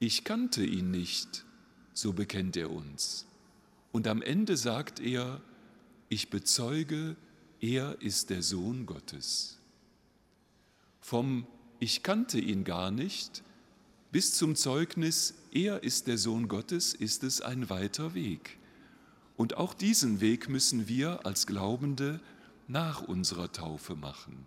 Ich 0.00 0.24
kannte 0.24 0.64
ihn 0.64 0.90
nicht, 0.90 1.44
so 1.94 2.12
bekennt 2.12 2.56
er 2.56 2.70
uns. 2.70 3.26
Und 3.92 4.06
am 4.06 4.22
Ende 4.22 4.56
sagt 4.56 5.00
er, 5.00 5.40
ich 6.08 6.30
bezeuge, 6.30 7.16
er 7.60 8.00
ist 8.00 8.30
der 8.30 8.42
Sohn 8.42 8.86
Gottes. 8.86 9.58
Vom 11.00 11.46
Ich 11.78 12.02
kannte 12.02 12.38
ihn 12.38 12.64
gar 12.64 12.90
nicht 12.90 13.42
bis 14.12 14.34
zum 14.34 14.56
Zeugnis, 14.56 15.34
er 15.52 15.82
ist 15.82 16.06
der 16.06 16.18
Sohn 16.18 16.46
Gottes, 16.46 16.92
ist 16.92 17.24
es 17.24 17.40
ein 17.40 17.70
weiter 17.70 18.12
Weg. 18.12 18.58
Und 19.38 19.56
auch 19.56 19.72
diesen 19.72 20.20
Weg 20.20 20.50
müssen 20.50 20.86
wir 20.86 21.24
als 21.24 21.46
Glaubende 21.46 22.20
nach 22.68 23.02
unserer 23.02 23.50
Taufe 23.50 23.96
machen. 23.96 24.44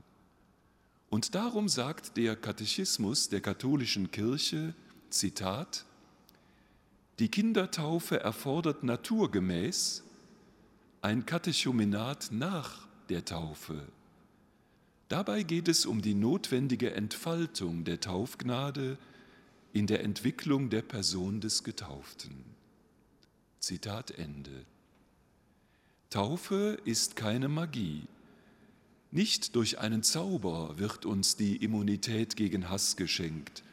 Und 1.10 1.34
darum 1.34 1.68
sagt 1.68 2.16
der 2.16 2.36
Katechismus 2.36 3.30
der 3.30 3.42
katholischen 3.42 4.12
Kirche, 4.12 4.76
Zitat, 5.10 5.86
die 7.20 7.30
Kindertaufe 7.30 8.20
erfordert 8.20 8.84
naturgemäß 8.84 10.04
ein 11.02 11.26
Katechumenat 11.26 12.30
nach 12.32 12.88
der 13.10 13.24
Taufe. 13.26 13.88
Dabei 15.08 15.44
geht 15.44 15.68
es 15.68 15.86
um 15.86 16.02
die 16.02 16.16
notwendige 16.16 16.94
Entfaltung 16.94 17.84
der 17.84 18.00
Taufgnade 18.00 18.98
in 19.72 19.88
der 19.88 20.04
Entwicklung 20.04 20.70
der 20.70 20.82
Person 20.82 21.42
des 21.42 21.64
Getauften. 21.64 22.44
Zitat 23.60 24.12
Ende. 24.12 24.66
Taufe 26.10 26.80
ist 26.86 27.16
keine 27.16 27.50
Magie, 27.50 28.08
nicht 29.16 29.56
durch 29.56 29.80
einen 29.80 30.04
Zauber 30.04 30.78
wird 30.78 31.06
uns 31.06 31.38
die 31.38 31.56
Immunität 31.56 32.36
gegen 32.36 32.70
Hass 32.70 32.98
geschenkt. 32.98 33.64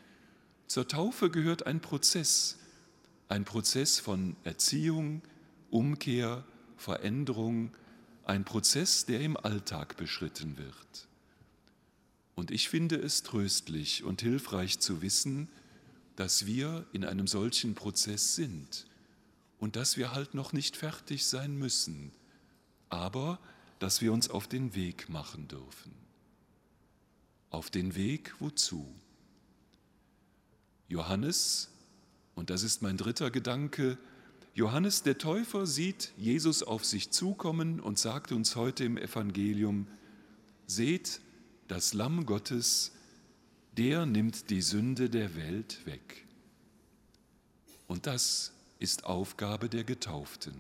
Zur 0.68 0.86
Taufe 0.86 1.30
gehört 1.30 1.66
ein 1.66 1.80
Prozess, 1.80 2.58
ein 3.32 3.46
Prozess 3.46 3.98
von 3.98 4.36
Erziehung, 4.44 5.22
Umkehr, 5.70 6.44
Veränderung, 6.76 7.74
ein 8.24 8.44
Prozess, 8.44 9.06
der 9.06 9.22
im 9.22 9.38
Alltag 9.38 9.96
beschritten 9.96 10.58
wird. 10.58 11.08
Und 12.34 12.50
ich 12.50 12.68
finde 12.68 12.96
es 12.96 13.22
tröstlich 13.22 14.04
und 14.04 14.20
hilfreich 14.20 14.80
zu 14.80 15.00
wissen, 15.00 15.48
dass 16.14 16.44
wir 16.44 16.84
in 16.92 17.06
einem 17.06 17.26
solchen 17.26 17.74
Prozess 17.74 18.34
sind 18.34 18.84
und 19.58 19.76
dass 19.76 19.96
wir 19.96 20.12
halt 20.12 20.34
noch 20.34 20.52
nicht 20.52 20.76
fertig 20.76 21.24
sein 21.24 21.56
müssen, 21.56 22.12
aber 22.90 23.38
dass 23.78 24.02
wir 24.02 24.12
uns 24.12 24.28
auf 24.28 24.46
den 24.46 24.74
Weg 24.74 25.08
machen 25.08 25.48
dürfen. 25.48 25.94
Auf 27.48 27.70
den 27.70 27.94
Weg 27.94 28.34
wozu? 28.40 28.94
Johannes, 30.86 31.71
und 32.42 32.50
das 32.50 32.64
ist 32.64 32.82
mein 32.82 32.96
dritter 32.96 33.30
Gedanke, 33.30 33.96
Johannes 34.52 35.04
der 35.04 35.16
Täufer 35.16 35.64
sieht 35.64 36.12
Jesus 36.16 36.64
auf 36.64 36.84
sich 36.84 37.12
zukommen 37.12 37.78
und 37.78 38.00
sagt 38.00 38.32
uns 38.32 38.56
heute 38.56 38.82
im 38.82 38.96
Evangelium, 38.96 39.86
seht 40.66 41.20
das 41.68 41.94
Lamm 41.94 42.26
Gottes, 42.26 42.90
der 43.76 44.06
nimmt 44.06 44.50
die 44.50 44.60
Sünde 44.60 45.08
der 45.08 45.36
Welt 45.36 45.86
weg. 45.86 46.26
Und 47.86 48.08
das 48.08 48.52
ist 48.80 49.04
Aufgabe 49.04 49.68
der 49.68 49.84
Getauften, 49.84 50.56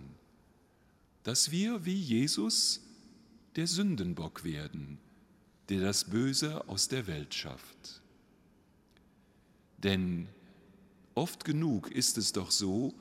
dass 1.24 1.50
wir 1.50 1.84
wie 1.84 1.98
Jesus 1.98 2.80
der 3.56 3.66
Sündenbock 3.66 4.44
werden, 4.44 4.98
der 5.68 5.80
das 5.80 6.04
Böse 6.04 6.68
aus 6.68 6.86
der 6.86 7.08
Welt 7.08 7.34
schafft. 7.34 8.02
Denn 9.78 10.28
oft 11.14 11.44
genug 11.44 11.90
ist 11.90 12.18
es 12.18 12.32
doch 12.32 12.50
so, 12.50 12.94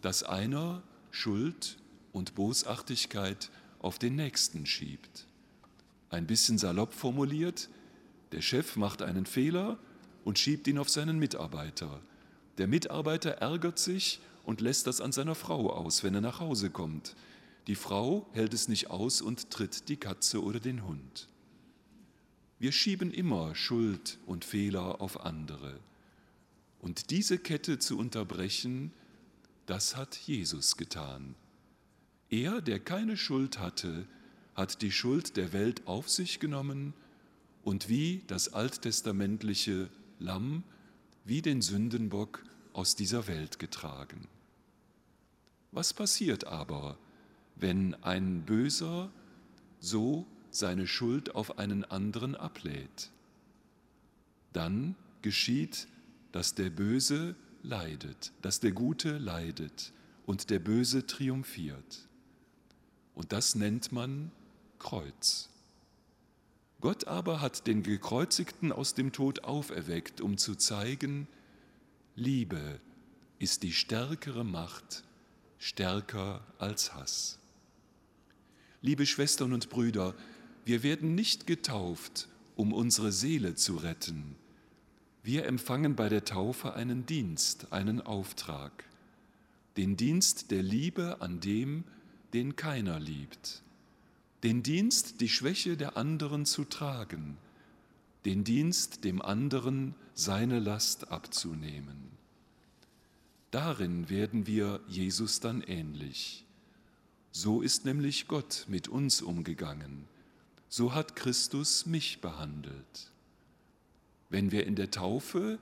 dass 0.00 0.22
einer 0.22 0.82
Schuld 1.10 1.78
und 2.12 2.34
Bosartigkeit 2.34 3.50
auf 3.78 3.98
den 3.98 4.16
Nächsten 4.16 4.66
schiebt. 4.66 5.26
Ein 6.10 6.26
bisschen 6.26 6.58
salopp 6.58 6.92
formuliert, 6.92 7.68
der 8.32 8.42
Chef 8.42 8.76
macht 8.76 9.02
einen 9.02 9.26
Fehler 9.26 9.78
und 10.24 10.38
schiebt 10.38 10.66
ihn 10.68 10.78
auf 10.78 10.88
seinen 10.88 11.18
Mitarbeiter. 11.18 12.00
Der 12.58 12.66
Mitarbeiter 12.66 13.30
ärgert 13.30 13.78
sich 13.78 14.20
und 14.44 14.60
lässt 14.60 14.86
das 14.86 15.00
an 15.00 15.12
seiner 15.12 15.34
Frau 15.34 15.70
aus, 15.70 16.02
wenn 16.02 16.14
er 16.14 16.20
nach 16.20 16.40
Hause 16.40 16.70
kommt. 16.70 17.14
Die 17.66 17.74
Frau 17.74 18.26
hält 18.32 18.54
es 18.54 18.68
nicht 18.68 18.90
aus 18.90 19.22
und 19.22 19.50
tritt 19.50 19.88
die 19.88 19.96
Katze 19.96 20.42
oder 20.42 20.60
den 20.60 20.84
Hund. 20.86 21.28
Wir 22.58 22.72
schieben 22.72 23.12
immer 23.12 23.54
Schuld 23.54 24.18
und 24.26 24.44
Fehler 24.44 25.00
auf 25.00 25.24
andere. 25.24 25.78
Und 26.82 27.10
diese 27.10 27.38
Kette 27.38 27.78
zu 27.78 27.96
unterbrechen, 27.96 28.92
das 29.64 29.96
hat 29.96 30.14
Jesus 30.16 30.76
getan. 30.76 31.34
Er, 32.28 32.60
der 32.60 32.80
keine 32.80 33.16
Schuld 33.16 33.58
hatte, 33.58 34.06
hat 34.54 34.82
die 34.82 34.92
Schuld 34.92 35.38
der 35.38 35.54
Welt 35.54 35.86
auf 35.86 36.10
sich 36.10 36.38
genommen 36.38 36.92
und 37.62 37.88
wie 37.88 38.22
das 38.26 38.52
alttestamentliche 38.52 39.88
Lamm, 40.18 40.64
wie 41.24 41.40
den 41.40 41.62
Sündenbock 41.62 42.44
aus 42.74 42.96
dieser 42.96 43.26
Welt 43.26 43.58
getragen. 43.58 44.28
Was 45.70 45.94
passiert 45.94 46.46
aber, 46.46 46.98
wenn 47.56 47.94
ein 48.02 48.42
Böser 48.42 49.10
so 49.78 50.26
seine 50.50 50.86
Schuld 50.86 51.34
auf 51.34 51.58
einen 51.58 51.84
anderen 51.84 52.34
ablädt. 52.34 53.10
Dann 54.52 54.94
geschieht, 55.22 55.88
dass 56.32 56.54
der 56.54 56.70
Böse 56.70 57.36
leidet, 57.62 58.32
dass 58.42 58.60
der 58.60 58.72
Gute 58.72 59.18
leidet 59.18 59.92
und 60.26 60.50
der 60.50 60.58
Böse 60.58 61.06
triumphiert. 61.06 62.08
Und 63.14 63.32
das 63.32 63.54
nennt 63.54 63.92
man 63.92 64.32
Kreuz. 64.78 65.50
Gott 66.80 67.06
aber 67.06 67.40
hat 67.40 67.68
den 67.68 67.84
Gekreuzigten 67.84 68.72
aus 68.72 68.94
dem 68.94 69.12
Tod 69.12 69.44
auferweckt, 69.44 70.20
um 70.20 70.36
zu 70.36 70.56
zeigen, 70.56 71.28
Liebe 72.16 72.80
ist 73.38 73.62
die 73.62 73.72
stärkere 73.72 74.44
Macht, 74.44 75.04
stärker 75.58 76.44
als 76.58 76.94
Hass. 76.94 77.38
Liebe 78.80 79.06
Schwestern 79.06 79.52
und 79.52 79.70
Brüder, 79.70 80.14
wir 80.64 80.82
werden 80.82 81.14
nicht 81.14 81.46
getauft, 81.46 82.28
um 82.56 82.72
unsere 82.72 83.12
Seele 83.12 83.54
zu 83.54 83.76
retten. 83.76 84.36
Wir 85.24 85.46
empfangen 85.46 85.94
bei 85.94 86.08
der 86.08 86.24
Taufe 86.24 86.74
einen 86.74 87.06
Dienst, 87.06 87.72
einen 87.72 88.00
Auftrag, 88.00 88.84
den 89.76 89.96
Dienst 89.96 90.50
der 90.50 90.64
Liebe 90.64 91.20
an 91.20 91.38
dem, 91.38 91.84
den 92.32 92.56
keiner 92.56 92.98
liebt, 92.98 93.62
den 94.42 94.64
Dienst, 94.64 95.20
die 95.20 95.28
Schwäche 95.28 95.76
der 95.76 95.96
anderen 95.96 96.44
zu 96.44 96.64
tragen, 96.64 97.36
den 98.24 98.42
Dienst, 98.42 99.04
dem 99.04 99.22
anderen 99.22 99.94
seine 100.14 100.58
Last 100.58 101.12
abzunehmen. 101.12 102.10
Darin 103.52 104.08
werden 104.08 104.48
wir 104.48 104.80
Jesus 104.88 105.38
dann 105.38 105.60
ähnlich. 105.62 106.44
So 107.30 107.62
ist 107.62 107.84
nämlich 107.84 108.26
Gott 108.26 108.64
mit 108.66 108.88
uns 108.88 109.22
umgegangen. 109.22 110.08
So 110.68 110.94
hat 110.94 111.14
Christus 111.14 111.86
mich 111.86 112.20
behandelt. 112.20 113.11
Wenn 114.32 114.50
wir 114.50 114.66
in 114.66 114.76
der 114.76 114.90
Taufe 114.90 115.58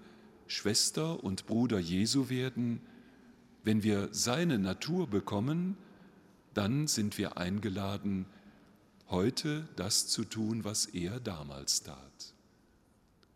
Schwester 0.46 1.24
und 1.24 1.46
Bruder 1.46 1.80
Jesu 1.80 2.28
werden, 2.28 2.80
wenn 3.64 3.82
wir 3.82 4.10
seine 4.12 4.60
Natur 4.60 5.08
bekommen, 5.08 5.76
dann 6.54 6.86
sind 6.86 7.18
wir 7.18 7.36
eingeladen, 7.36 8.26
heute 9.08 9.68
das 9.74 10.06
zu 10.06 10.24
tun, 10.24 10.62
was 10.62 10.86
er 10.86 11.18
damals 11.18 11.82
tat. 11.82 12.32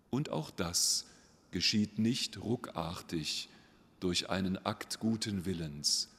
Und 0.08 0.30
auch 0.30 0.52
das 0.52 1.04
geschieht 1.50 1.98
nicht 1.98 2.40
ruckartig 2.40 3.48
durch 3.98 4.30
einen 4.30 4.56
Akt 4.64 5.00
guten 5.00 5.46
Willens. 5.46 6.10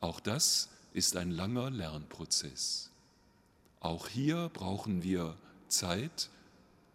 Auch 0.00 0.20
das 0.20 0.70
ist 0.94 1.16
ein 1.16 1.30
langer 1.30 1.70
Lernprozess. 1.70 2.90
Auch 3.80 4.08
hier 4.08 4.48
brauchen 4.54 5.02
wir 5.02 5.36
Zeit, 5.68 6.30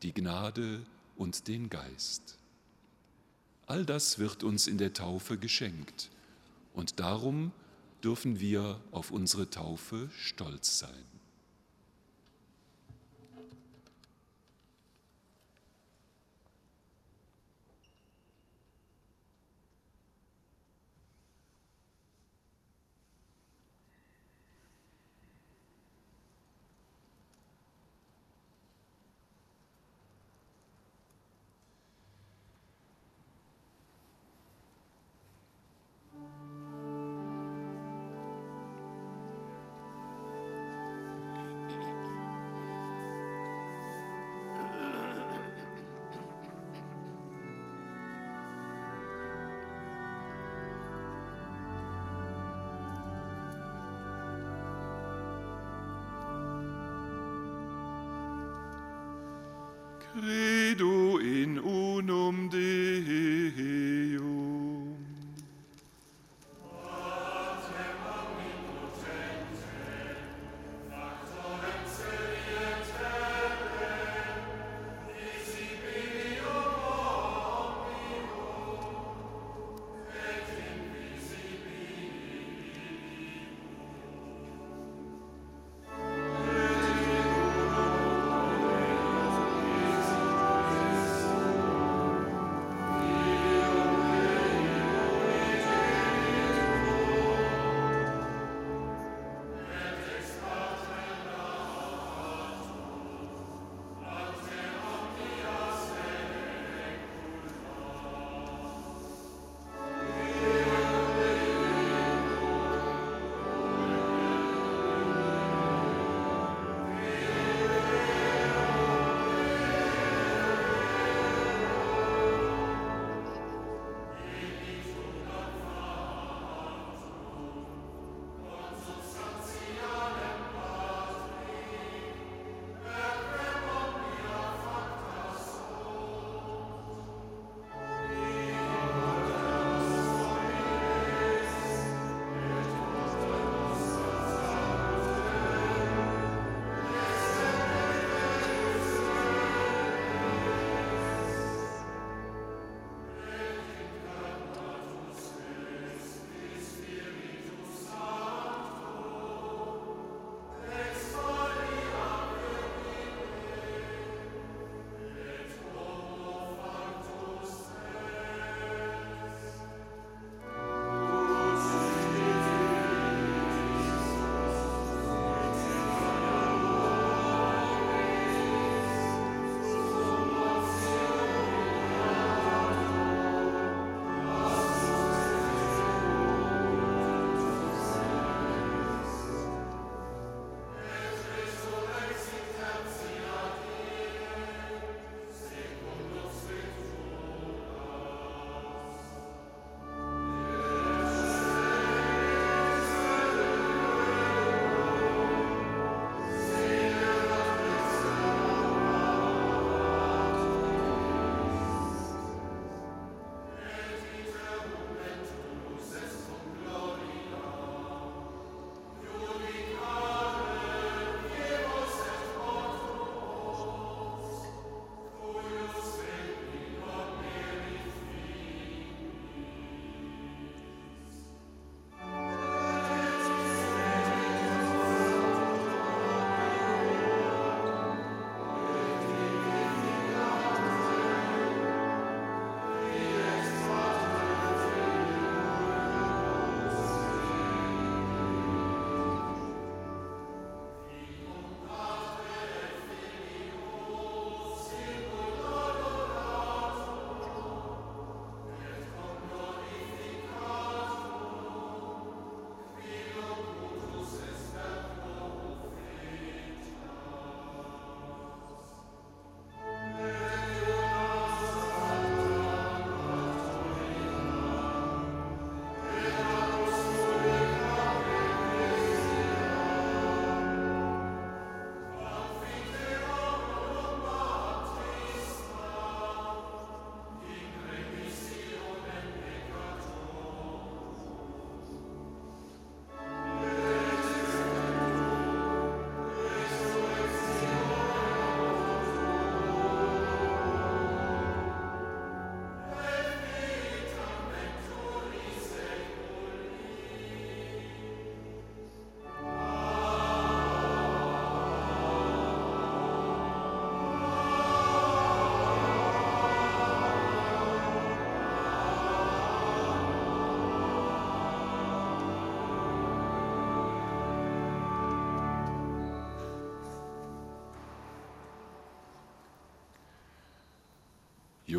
die 0.01 0.15
Gnade 0.15 0.84
und 1.19 1.47
den 1.49 1.69
Geist. 1.69 2.38
All 3.67 3.86
das 3.86 4.17
wird 4.17 4.43
uns 4.43 4.65
in 4.65 4.79
der 4.79 4.93
Taufe 4.93 5.38
geschenkt 5.38 6.10
und 6.73 6.99
darum 6.99 7.51
dürfen 8.03 8.39
wir 8.39 8.79
auf 8.91 9.12
unsere 9.12 9.49
Taufe 9.49 10.10
stolz 10.17 10.79
sein. 10.79 11.18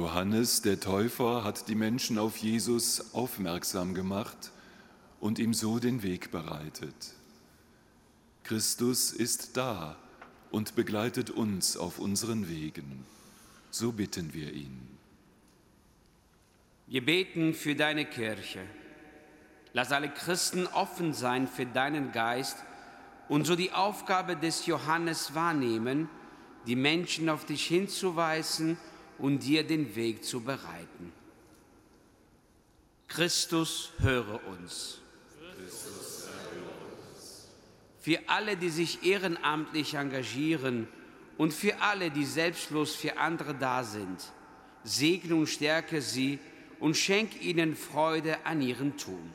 Johannes 0.01 0.62
der 0.62 0.80
Täufer 0.80 1.44
hat 1.44 1.68
die 1.68 1.74
Menschen 1.74 2.16
auf 2.16 2.38
Jesus 2.38 3.12
aufmerksam 3.12 3.92
gemacht 3.92 4.51
und 5.20 5.38
ihm 5.38 5.53
so 5.53 5.78
den 5.78 6.03
Weg 6.03 6.30
bereitet. 6.30 6.94
Christus 8.42 9.12
ist 9.12 9.59
da 9.59 9.98
und 10.51 10.74
begleitet 10.74 11.28
uns 11.28 11.76
auf 11.76 11.98
unseren 11.98 12.48
Wegen. 12.48 13.05
So 13.70 13.92
bitten 13.92 14.32
wir 14.32 14.55
ihn. 14.55 14.80
Wir 16.86 17.05
beten 17.05 17.53
für 17.53 17.74
deine 17.74 18.07
Kirche. 18.07 18.61
Lass 19.74 19.92
alle 19.92 20.09
Christen 20.09 20.66
offen 20.68 21.12
sein 21.12 21.46
für 21.46 21.66
deinen 21.66 22.11
Geist 22.11 22.57
und 23.28 23.46
so 23.46 23.55
die 23.55 23.72
Aufgabe 23.72 24.34
des 24.34 24.64
Johannes 24.64 25.34
wahrnehmen, 25.34 26.09
die 26.66 26.76
Menschen 26.76 27.28
auf 27.28 27.44
dich 27.44 27.66
hinzuweisen 27.66 28.78
und 29.21 29.41
dir 29.41 29.64
den 29.64 29.95
Weg 29.95 30.25
zu 30.25 30.41
bereiten. 30.41 31.12
Christus, 33.09 33.93
höre 33.99 34.47
uns. 34.47 35.01
Für 38.01 38.18
alle, 38.29 38.57
die 38.57 38.71
sich 38.71 39.05
ehrenamtlich 39.05 39.95
engagieren 39.95 40.89
und 41.37 41.53
für 41.53 41.81
alle, 41.83 42.11
die 42.11 42.25
selbstlos 42.25 42.95
für 42.95 43.18
andere 43.18 43.55
da 43.55 43.85
sind, 43.85 44.33
segne 44.85 45.35
und 45.35 45.49
stärke 45.49 46.01
sie 46.01 46.39
und 46.79 46.97
schenk 46.97 47.43
ihnen 47.43 47.77
Freude 47.77 48.47
an 48.47 48.62
ihrem 48.62 48.97
Tun. 48.97 49.33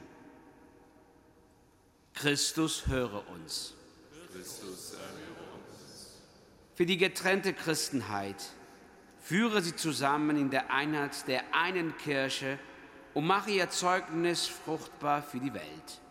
Christus, 2.14 2.88
höre 2.88 3.28
uns. 3.30 3.74
Christus, 4.32 4.96
Für 6.76 6.86
die 6.86 6.98
getrennte 6.98 7.54
Christenheit, 7.54 8.52
führe 9.26 9.64
sie 9.64 9.76
zusammen 9.76 10.38
in 10.38 10.52
der 10.52 10.72
Einheit 10.72 11.28
der 11.28 11.44
einen 11.52 11.98
Kirche 11.98 12.60
und 13.16 13.26
mache 13.26 13.50
ihr 13.50 13.72
Zeugnis 13.72 14.46
fruchtbar 14.46 15.24
für 15.24 15.40
die 15.40 15.54
Welt. 15.54 16.02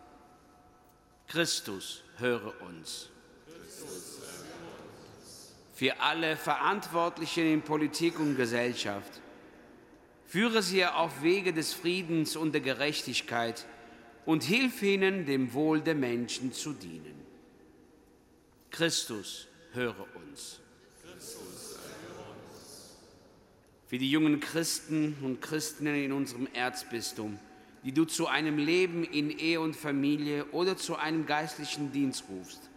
Christus, 1.27 2.03
höre 2.17 2.61
uns. 2.61 3.09
Für 5.73 5.99
alle 6.01 6.35
Verantwortlichen 6.35 7.45
in 7.45 7.61
Politik 7.61 8.19
und 8.19 8.35
Gesellschaft, 8.35 9.21
führe 10.25 10.61
sie 10.61 10.85
auf 10.85 11.21
Wege 11.21 11.53
des 11.53 11.73
Friedens 11.73 12.35
und 12.35 12.51
der 12.51 12.61
Gerechtigkeit 12.61 13.65
und 14.25 14.43
hilf 14.43 14.81
ihnen, 14.81 15.25
dem 15.25 15.53
Wohl 15.53 15.79
der 15.79 15.95
Menschen 15.95 16.51
zu 16.51 16.73
dienen. 16.73 17.25
Christus, 18.71 19.47
höre 19.71 20.05
uns. 20.15 20.59
Für 23.87 23.97
die 23.97 24.09
jungen 24.09 24.39
Christen 24.39 25.15
und 25.21 25.41
Christinnen 25.41 25.95
in 25.95 26.11
unserem 26.11 26.47
Erzbistum, 26.53 27.39
die 27.83 27.91
du 27.91 28.05
zu 28.05 28.27
einem 28.27 28.57
Leben 28.57 29.03
in 29.03 29.29
Ehe 29.29 29.61
und 29.61 29.75
Familie 29.75 30.45
oder 30.45 30.75
zu 30.75 30.95
einem 30.95 31.27
geistlichen 31.27 31.91
Dienst 31.91 32.23
rufst. 32.29 32.69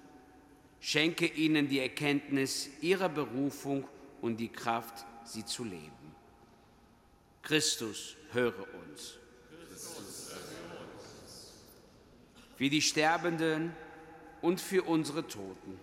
Schenke 0.80 1.26
ihnen 1.26 1.68
die 1.68 1.80
Erkenntnis 1.80 2.68
ihrer 2.82 3.08
Berufung 3.08 3.88
und 4.20 4.38
die 4.38 4.48
Kraft, 4.48 5.06
sie 5.24 5.44
zu 5.44 5.64
leben. 5.64 5.92
Christus, 7.42 8.16
höre 8.32 8.66
uns. 8.74 9.14
Für 12.56 12.68
die 12.68 12.82
Sterbenden 12.82 13.72
und 14.42 14.60
für 14.60 14.82
unsere 14.82 15.26
Toten. 15.26 15.78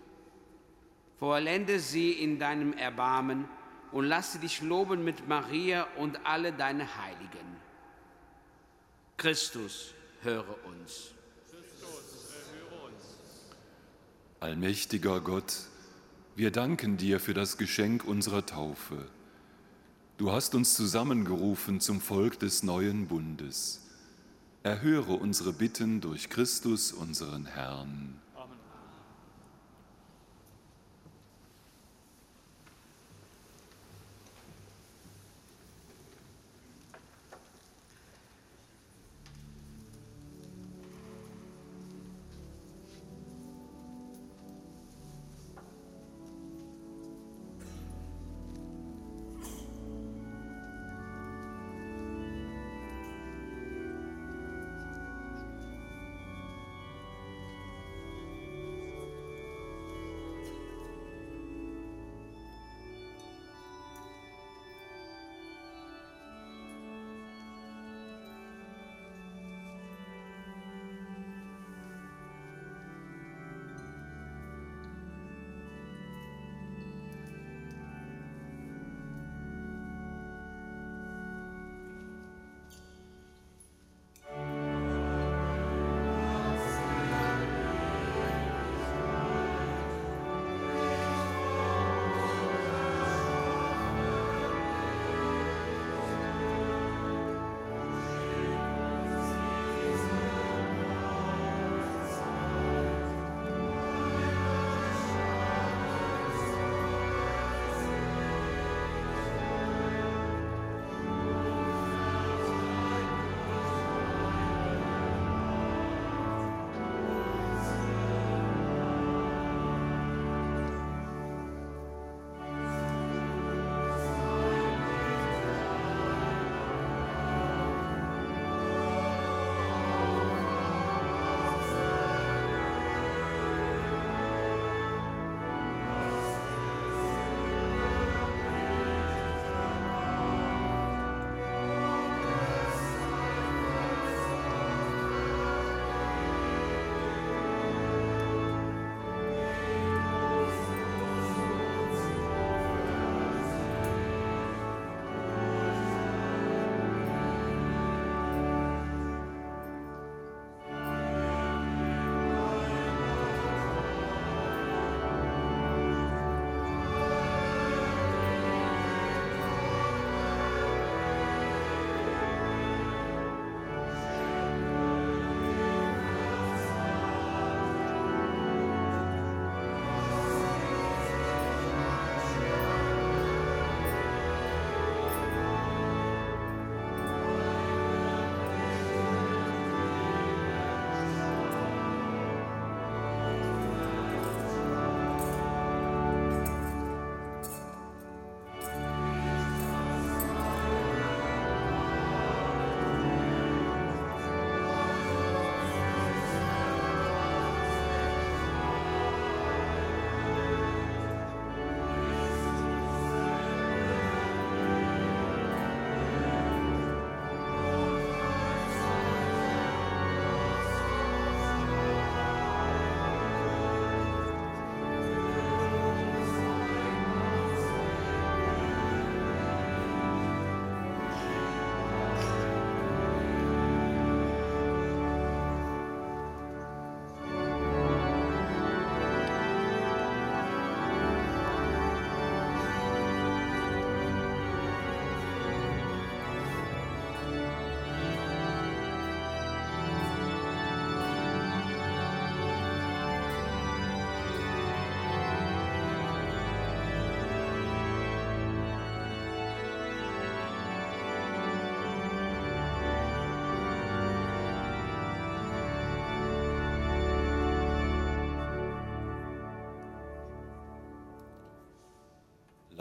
Vollende 1.18 1.80
sie 1.80 2.12
in 2.12 2.38
deinem 2.38 2.74
Erbarmen 2.74 3.48
und 3.96 4.04
lasse 4.04 4.40
dich 4.40 4.62
loben 4.62 5.06
mit 5.06 5.26
Maria 5.30 5.88
und 5.96 6.20
alle 6.26 6.52
deine 6.52 6.98
Heiligen. 6.98 7.56
Christus, 9.16 9.94
höre 10.22 10.54
uns. 10.66 11.12
Allmächtiger 14.42 15.22
Gott, 15.22 15.56
wir 16.36 16.52
danken 16.52 16.98
dir 16.98 17.22
für 17.22 17.34
das 17.34 17.58
Geschenk 17.58 18.04
unserer 18.04 18.46
Taufe. 18.46 19.08
Du 20.18 20.30
hast 20.30 20.56
uns 20.56 20.76
zusammengerufen 20.76 21.80
zum 21.80 22.02
Volk 22.02 22.38
des 22.38 22.64
neuen 22.64 23.08
Bundes. 23.08 23.80
Erhöre 24.64 25.14
unsere 25.14 25.54
Bitten 25.54 26.02
durch 26.02 26.30
Christus, 26.30 26.92
unseren 26.92 27.46
Herrn. 27.46 28.20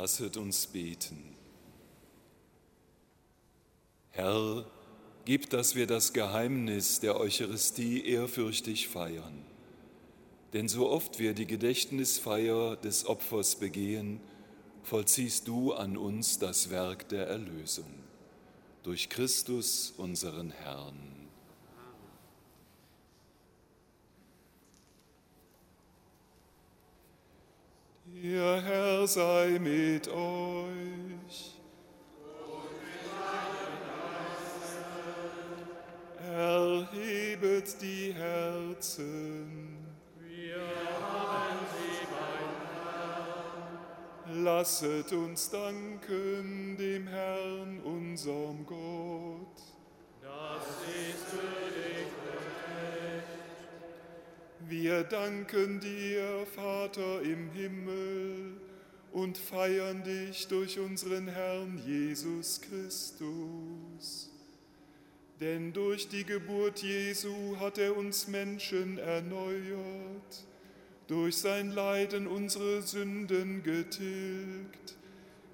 Lasset 0.04 0.36
uns 0.36 0.66
beten. 0.66 1.34
Herr, 4.10 4.66
gib, 5.24 5.48
dass 5.48 5.76
wir 5.76 5.86
das 5.86 6.12
Geheimnis 6.12 7.00
der 7.00 7.18
Eucharistie 7.18 8.04
ehrfürchtig 8.04 8.88
feiern. 8.88 9.46
Denn 10.52 10.68
so 10.68 10.90
oft 10.90 11.20
wir 11.20 11.32
die 11.32 11.46
Gedächtnisfeier 11.46 12.76
des 12.76 13.06
Opfers 13.06 13.56
begehen, 13.56 14.20
vollziehst 14.82 15.48
du 15.48 15.72
an 15.72 15.96
uns 15.96 16.38
das 16.38 16.68
Werk 16.68 17.08
der 17.08 17.26
Erlösung. 17.26 17.88
Durch 18.82 19.08
Christus, 19.08 19.94
unseren 19.96 20.50
Herrn. 20.50 21.13
Der 28.22 28.62
Herr 28.62 29.06
sei 29.06 29.58
mit 29.60 30.08
euch. 30.08 31.60
Erhebet 36.32 37.82
die 37.82 38.14
Herzen. 38.14 39.78
Wir 40.20 40.56
haben 40.56 41.58
sie 41.72 42.06
beim 42.06 42.54
Herrn. 44.26 44.44
Lasset 44.44 45.12
uns 45.12 45.50
danken 45.50 46.76
dem 46.78 47.08
Herrn, 47.08 47.80
unserem 47.82 48.64
Gott. 48.64 49.60
Das 50.22 50.66
ist 50.86 51.32
würdig 51.32 52.23
wir 54.68 55.04
danken 55.04 55.80
dir, 55.80 56.46
Vater 56.54 57.22
im 57.22 57.50
Himmel, 57.50 58.54
und 59.12 59.38
feiern 59.38 60.02
dich 60.02 60.48
durch 60.48 60.78
unseren 60.78 61.28
Herrn 61.28 61.80
Jesus 61.86 62.60
Christus. 62.60 64.30
Denn 65.40 65.72
durch 65.72 66.08
die 66.08 66.24
Geburt 66.24 66.82
Jesu 66.82 67.56
hat 67.60 67.78
er 67.78 67.96
uns 67.96 68.28
Menschen 68.28 68.98
erneuert, 68.98 70.44
durch 71.06 71.36
sein 71.36 71.70
Leiden 71.70 72.26
unsere 72.26 72.82
Sünden 72.82 73.62
getilgt, 73.62 74.96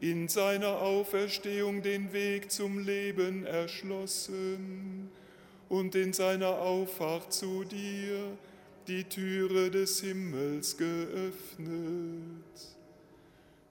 in 0.00 0.28
seiner 0.28 0.80
Auferstehung 0.80 1.82
den 1.82 2.12
Weg 2.12 2.50
zum 2.50 2.78
Leben 2.78 3.44
erschlossen 3.44 5.10
und 5.68 5.94
in 5.94 6.12
seiner 6.12 6.60
Auffahrt 6.60 7.32
zu 7.32 7.64
dir, 7.64 8.38
die 8.90 9.04
Türe 9.04 9.70
des 9.70 10.00
Himmels 10.00 10.76
geöffnet. 10.76 11.30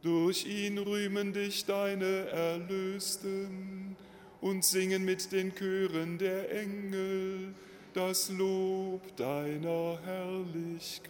Durch 0.01 0.45
ihn 0.45 0.77
rühmen 0.77 1.33
dich 1.33 1.65
deine 1.65 2.27
Erlösten 2.29 3.97
und 4.39 4.63
singen 4.63 5.03
mit 5.03 5.29
den 5.33 5.53
Chören 5.53 6.17
der 6.17 6.49
Engel 6.53 7.53
das 7.93 8.29
Lob 8.29 9.13
deiner 9.17 9.99
Herrlichkeit. 10.05 11.09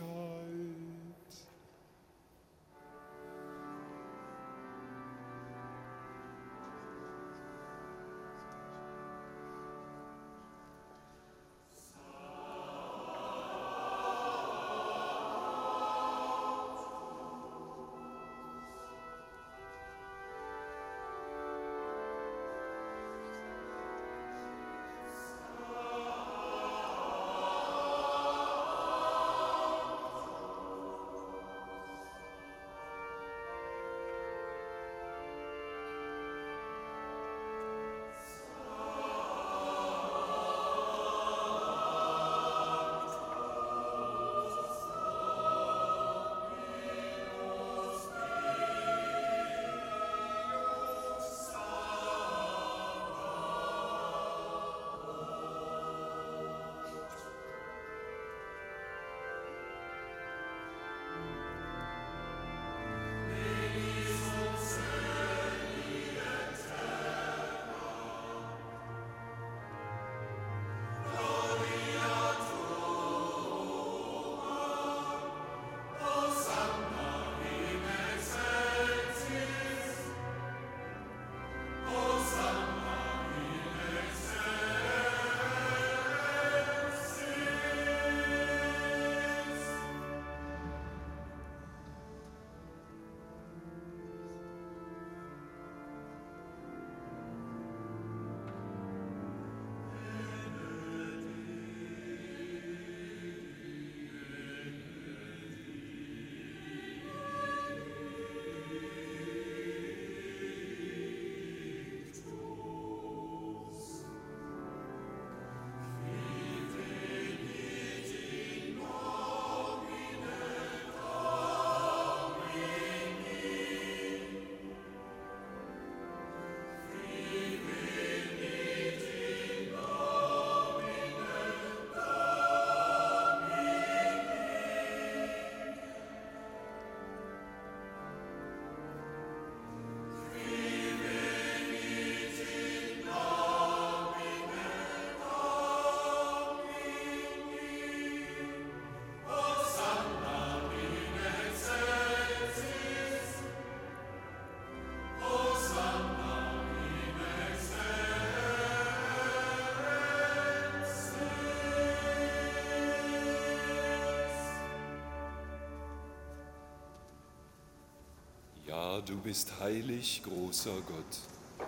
Du 169.01 169.17
bist 169.17 169.59
heilig, 169.59 170.21
großer 170.23 170.81
Gott, 170.87 171.67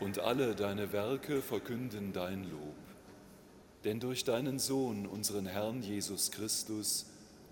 und 0.00 0.18
alle 0.18 0.54
deine 0.54 0.92
Werke 0.92 1.42
verkünden 1.42 2.12
dein 2.12 2.44
Lob. 2.44 2.76
Denn 3.84 4.00
durch 4.00 4.24
deinen 4.24 4.58
Sohn, 4.58 5.06
unseren 5.06 5.46
Herrn 5.46 5.82
Jesus 5.82 6.30
Christus, 6.30 7.06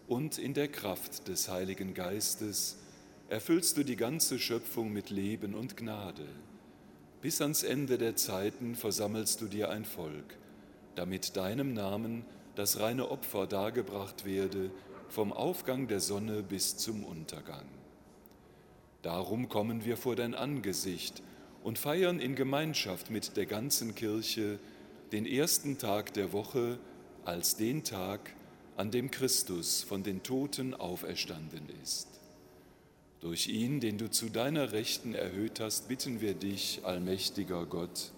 und 0.09 0.39
in 0.39 0.55
der 0.55 0.68
Kraft 0.68 1.28
des 1.28 1.49
Heiligen 1.49 1.95
Geistes 1.95 2.76
erfüllst 3.28 3.76
du 3.76 3.85
die 3.85 3.97
ganze 3.97 4.41
Schöpfung 4.41 4.93
mit 4.93 5.11
Leben 5.11 5.55
und 5.55 5.76
Gnade. 5.76 6.26
Bis 7.22 7.41
ans 7.41 7.62
Ende 7.62 7.97
der 7.99 8.16
Zeiten 8.16 8.74
versammelst 8.74 9.41
du 9.41 9.47
dir 9.47 9.70
ein 9.70 9.85
Volk, 9.85 10.37
damit 10.97 11.37
deinem 11.37 11.74
Namen 11.74 12.24
das 12.57 12.81
reine 12.81 13.11
Opfer 13.11 13.47
dargebracht 13.47 14.24
werde, 14.24 14.70
vom 15.09 15.33
Aufgang 15.33 15.87
der 15.87 16.01
Sonne 16.01 16.43
bis 16.43 16.76
zum 16.76 17.05
Untergang. 17.05 17.66
Darum 19.03 19.48
kommen 19.48 19.84
wir 19.84 19.96
vor 19.96 20.16
dein 20.16 20.34
Angesicht 20.34 21.22
und 21.62 21.78
feiern 21.78 22.20
in 22.20 22.34
Gemeinschaft 22.34 23.11
mit 23.11 23.36
der 23.36 23.46
ganzen 23.46 23.94
Kirche 23.94 24.59
den 25.12 25.26
ersten 25.26 25.78
Tag 25.78 26.12
der 26.14 26.32
Woche 26.32 26.78
als 27.24 27.57
den 27.57 27.84
Tag, 27.84 28.34
an 28.76 28.90
dem 28.90 29.11
Christus 29.11 29.82
von 29.82 30.03
den 30.03 30.22
Toten 30.22 30.74
auferstanden 30.74 31.68
ist. 31.82 32.09
Durch 33.20 33.48
ihn, 33.48 33.80
den 33.80 33.98
du 33.98 34.11
zu 34.11 34.30
deiner 34.30 34.72
Rechten 34.72 35.14
erhöht 35.14 35.61
hast, 35.61 35.88
bitten 35.88 36.22
wir 36.22 36.32
dich, 36.32 36.80
allmächtiger 36.84 37.66
Gott. 37.66 38.12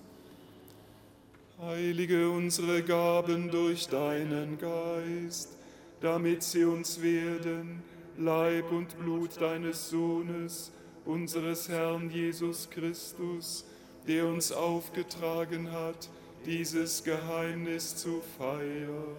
Heilige 1.61 2.30
unsere 2.30 2.83
Gaben 2.83 3.51
durch 3.51 3.89
deinen 3.89 4.59
Geist, 4.59 5.57
damit 6.01 6.45
sie 6.45 6.64
uns 6.64 7.03
werden, 7.03 7.83
Leib 8.19 8.71
und 8.71 8.99
Blut 8.99 9.41
deines 9.41 9.91
Sohnes, 9.91 10.73
unseres 11.05 11.69
Herrn 11.69 12.11
Jesus 12.11 12.69
Christus, 12.71 13.65
der 14.07 14.27
uns 14.27 14.53
aufgetragen 14.53 15.71
hat, 15.71 16.09
dieses 16.45 17.03
Geheimnis 17.05 17.97
zu 17.97 18.21
feiern. 18.37 19.17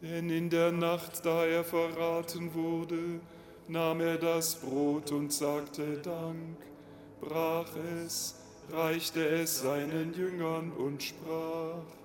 Denn 0.00 0.30
in 0.30 0.48
der 0.48 0.72
Nacht, 0.72 1.24
da 1.24 1.44
er 1.44 1.64
verraten 1.64 2.54
wurde, 2.54 3.20
nahm 3.66 4.00
er 4.00 4.16
das 4.16 4.56
Brot 4.56 5.10
und 5.10 5.32
sagte 5.32 5.98
Dank, 5.98 6.56
brach 7.20 7.70
es, 8.04 8.36
reichte 8.70 9.26
es 9.26 9.60
seinen 9.60 10.14
Jüngern 10.14 10.72
und 10.72 11.02
sprach, 11.02 11.97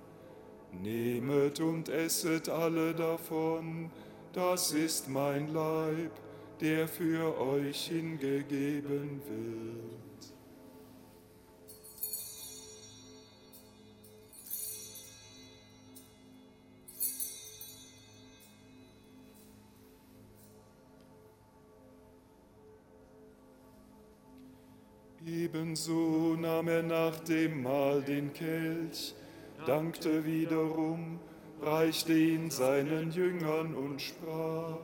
Nehmet 0.82 1.60
und 1.60 1.90
esset 1.90 2.50
alle 2.50 2.94
davon, 2.94 3.92
das 4.34 4.72
ist 4.72 5.08
mein 5.10 5.54
Leib, 5.54 6.12
der 6.60 6.88
für 6.88 7.40
euch 7.40 7.88
hingegeben 7.88 9.22
wird. 9.28 10.04
Ebenso 25.26 26.36
nahm 26.36 26.68
er 26.68 26.84
nach 26.84 27.20
dem 27.22 27.64
Mahl 27.64 28.02
den 28.02 28.34
Kelch, 28.34 29.16
dankte 29.66 30.26
wiederum, 30.26 31.20
reichte 31.62 32.14
ihn 32.14 32.50
seinen 32.50 33.12
Jüngern 33.12 33.76
und 33.76 34.02
sprach, 34.02 34.80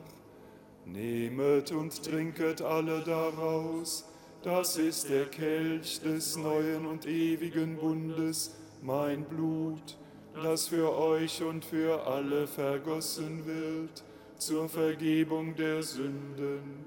Nehmet 0.86 1.72
und 1.72 2.02
trinket 2.02 2.62
alle 2.62 3.00
daraus, 3.00 4.04
das 4.42 4.76
ist 4.76 5.08
der 5.08 5.26
Kelch 5.26 6.00
des 6.00 6.36
neuen 6.36 6.86
und 6.86 7.06
ewigen 7.06 7.76
Bundes, 7.76 8.56
mein 8.82 9.24
Blut, 9.24 9.98
das 10.34 10.68
für 10.68 10.96
euch 10.96 11.42
und 11.42 11.64
für 11.64 12.06
alle 12.06 12.46
vergossen 12.46 13.44
wird, 13.46 14.02
zur 14.38 14.68
Vergebung 14.68 15.54
der 15.54 15.82
Sünden 15.82 16.86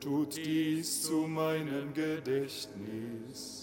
tut 0.00 0.36
dies 0.36 1.02
zu 1.02 1.26
meinem 1.28 1.92
Gedächtnis. 1.94 3.61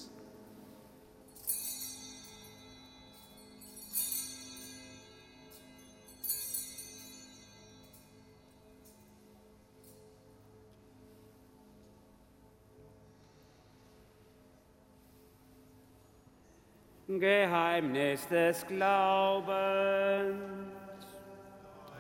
Geheimnis 17.20 18.28
des 18.28 18.66
Glaubens. 18.68 20.36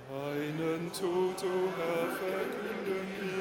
Deinen 0.09 0.91
Tod, 0.91 1.43
o 1.43 1.69
Herr, 1.77 2.07
verkünden 2.07 3.05
wir 3.19 3.39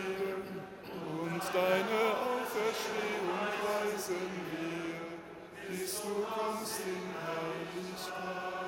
und 1.23 1.43
deine 1.55 2.01
Auferstehung 2.19 3.39
preisen 3.63 4.27
wir, 4.51 5.71
bis 5.71 6.03
du 6.03 6.15
kommst 6.25 6.81
in 6.81 7.07
Herrlichkeit. 7.25 8.59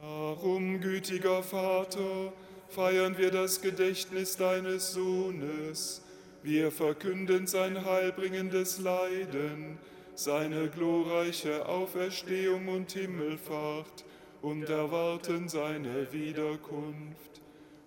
Darum, 0.00 0.80
gütiger 0.80 1.42
Vater, 1.42 2.32
feiern 2.68 3.16
wir 3.18 3.30
das 3.30 3.60
Gedächtnis 3.60 4.36
deines 4.36 4.92
Sohnes. 4.92 6.02
Wir 6.42 6.72
verkünden 6.72 7.46
sein 7.46 7.84
heilbringendes 7.84 8.78
Leiden, 8.80 9.78
seine 10.24 10.68
glorreiche 10.68 11.66
Auferstehung 11.66 12.68
und 12.68 12.92
Himmelfahrt 12.92 14.04
und 14.40 14.68
erwarten 14.68 15.48
seine 15.48 16.12
Wiederkunft 16.12 17.42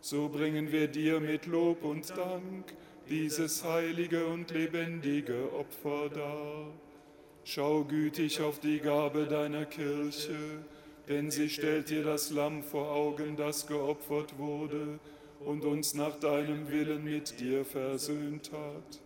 so 0.05 0.29
bringen 0.29 0.71
wir 0.71 0.87
dir 0.87 1.19
mit 1.19 1.47
Lob 1.47 1.83
und 1.83 2.07
Dank 2.11 2.75
dieses 3.09 3.63
heilige 3.63 4.27
und 4.27 4.51
lebendige 4.51 5.51
Opfer 5.51 6.09
dar. 6.13 6.67
Schau 7.43 7.83
gütig 7.85 8.39
auf 8.39 8.59
die 8.59 8.77
Gabe 8.77 9.25
deiner 9.25 9.65
Kirche, 9.65 10.37
denn 11.09 11.31
sie 11.31 11.49
stellt 11.49 11.89
dir 11.89 12.03
das 12.03 12.29
Lamm 12.29 12.61
vor 12.61 12.91
Augen, 12.91 13.35
das 13.35 13.65
geopfert 13.65 14.37
wurde 14.37 14.99
und 15.39 15.65
uns 15.65 15.95
nach 15.95 16.19
deinem 16.19 16.69
Willen 16.69 17.03
mit 17.03 17.39
dir 17.39 17.65
versöhnt 17.65 18.51
hat. 18.51 19.04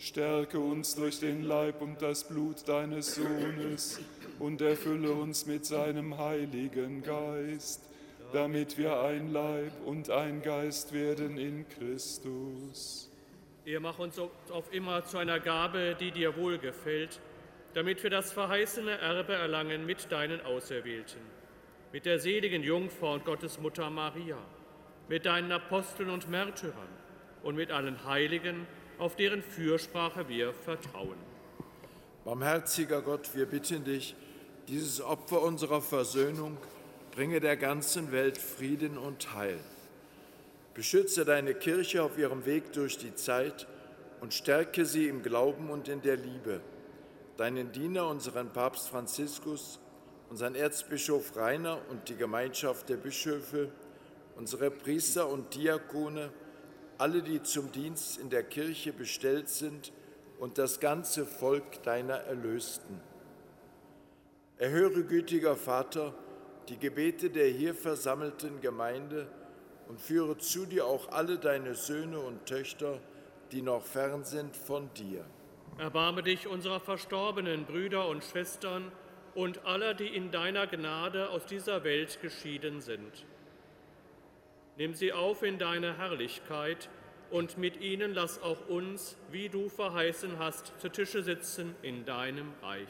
Stärke 0.00 0.58
uns 0.58 0.96
durch 0.96 1.20
den 1.20 1.44
Leib 1.44 1.80
und 1.80 2.02
das 2.02 2.26
Blut 2.26 2.66
deines 2.66 3.14
Sohnes 3.14 4.00
und 4.40 4.60
erfülle 4.60 5.12
uns 5.12 5.46
mit 5.46 5.64
seinem 5.64 6.18
heiligen 6.18 7.02
Geist 7.02 7.90
damit 8.32 8.78
wir 8.78 9.00
ein 9.00 9.32
Leib 9.32 9.72
und 9.84 10.10
ein 10.10 10.42
Geist 10.42 10.92
werden 10.92 11.36
in 11.38 11.68
Christus. 11.68 13.10
Er 13.64 13.80
macht 13.80 14.00
uns 14.00 14.18
auf 14.18 14.72
immer 14.72 15.04
zu 15.04 15.18
einer 15.18 15.40
Gabe, 15.40 15.96
die 15.98 16.10
dir 16.10 16.36
wohlgefällt, 16.36 17.20
damit 17.74 18.02
wir 18.02 18.10
das 18.10 18.32
verheißene 18.32 18.98
Erbe 18.98 19.34
erlangen 19.34 19.86
mit 19.86 20.10
deinen 20.10 20.40
Auserwählten, 20.40 21.20
mit 21.92 22.04
der 22.04 22.18
seligen 22.18 22.62
Jungfrau 22.62 23.14
und 23.14 23.24
Gottesmutter 23.24 23.90
Maria, 23.90 24.38
mit 25.08 25.26
deinen 25.26 25.52
Aposteln 25.52 26.10
und 26.10 26.28
Märtyrern 26.28 26.88
und 27.42 27.56
mit 27.56 27.70
allen 27.70 28.04
Heiligen, 28.04 28.66
auf 29.00 29.16
deren 29.16 29.42
Fürsprache 29.42 30.28
wir 30.28 30.52
vertrauen. 30.52 31.16
Barmherziger 32.24 33.00
Gott, 33.02 33.34
wir 33.34 33.46
bitten 33.46 33.84
dich, 33.84 34.14
dieses 34.68 35.00
Opfer 35.00 35.42
unserer 35.42 35.80
Versöhnung 35.80 36.58
bringe 37.12 37.40
der 37.40 37.56
ganzen 37.56 38.12
Welt 38.12 38.38
Frieden 38.38 38.98
und 38.98 39.34
Heil. 39.34 39.58
Beschütze 40.74 41.24
deine 41.24 41.54
Kirche 41.54 42.02
auf 42.02 42.18
ihrem 42.18 42.46
Weg 42.46 42.72
durch 42.72 42.98
die 42.98 43.14
Zeit 43.14 43.66
und 44.20 44.34
stärke 44.34 44.84
sie 44.84 45.08
im 45.08 45.22
Glauben 45.22 45.70
und 45.70 45.88
in 45.88 46.02
der 46.02 46.16
Liebe. 46.16 46.60
Deinen 47.36 47.72
Diener, 47.72 48.06
unseren 48.06 48.52
Papst 48.52 48.88
Franziskus, 48.88 49.80
unseren 50.28 50.54
Erzbischof 50.54 51.36
Rainer 51.36 51.80
und 51.90 52.08
die 52.08 52.16
Gemeinschaft 52.16 52.88
der 52.88 52.96
Bischöfe, 52.96 53.70
unsere 54.36 54.70
Priester 54.70 55.28
und 55.28 55.54
Diakone, 55.54 56.30
alle, 57.00 57.22
die 57.22 57.42
zum 57.42 57.72
Dienst 57.72 58.18
in 58.18 58.28
der 58.28 58.42
Kirche 58.42 58.92
bestellt 58.92 59.48
sind 59.48 59.92
und 60.38 60.58
das 60.58 60.80
ganze 60.80 61.24
Volk 61.24 61.82
deiner 61.82 62.14
Erlösten. 62.14 63.00
Erhöre, 64.58 65.04
gütiger 65.04 65.56
Vater, 65.56 66.14
die 66.68 66.78
Gebete 66.78 67.30
der 67.30 67.48
hier 67.48 67.74
versammelten 67.74 68.60
Gemeinde 68.60 69.26
und 69.88 70.00
führe 70.00 70.36
zu 70.36 70.66
dir 70.66 70.84
auch 70.86 71.10
alle 71.10 71.38
deine 71.38 71.74
Söhne 71.74 72.20
und 72.20 72.44
Töchter, 72.44 73.00
die 73.50 73.62
noch 73.62 73.82
fern 73.82 74.24
sind 74.24 74.54
von 74.54 74.92
dir. 74.94 75.24
Erbarme 75.78 76.22
dich 76.22 76.46
unserer 76.46 76.80
verstorbenen 76.80 77.64
Brüder 77.64 78.08
und 78.08 78.22
Schwestern 78.22 78.92
und 79.34 79.64
aller, 79.64 79.94
die 79.94 80.08
in 80.08 80.30
deiner 80.30 80.66
Gnade 80.66 81.30
aus 81.30 81.46
dieser 81.46 81.82
Welt 81.82 82.20
geschieden 82.20 82.82
sind. 82.82 83.24
Nimm 84.80 84.94
sie 84.94 85.12
auf 85.12 85.42
in 85.42 85.58
deine 85.58 85.98
Herrlichkeit 85.98 86.88
und 87.30 87.58
mit 87.58 87.82
ihnen 87.82 88.14
lass 88.14 88.40
auch 88.40 88.66
uns, 88.66 89.18
wie 89.30 89.50
du 89.50 89.68
verheißen 89.68 90.38
hast, 90.38 90.72
zu 90.80 90.88
Tische 90.88 91.22
sitzen 91.22 91.74
in 91.82 92.06
deinem 92.06 92.48
Reich. 92.62 92.88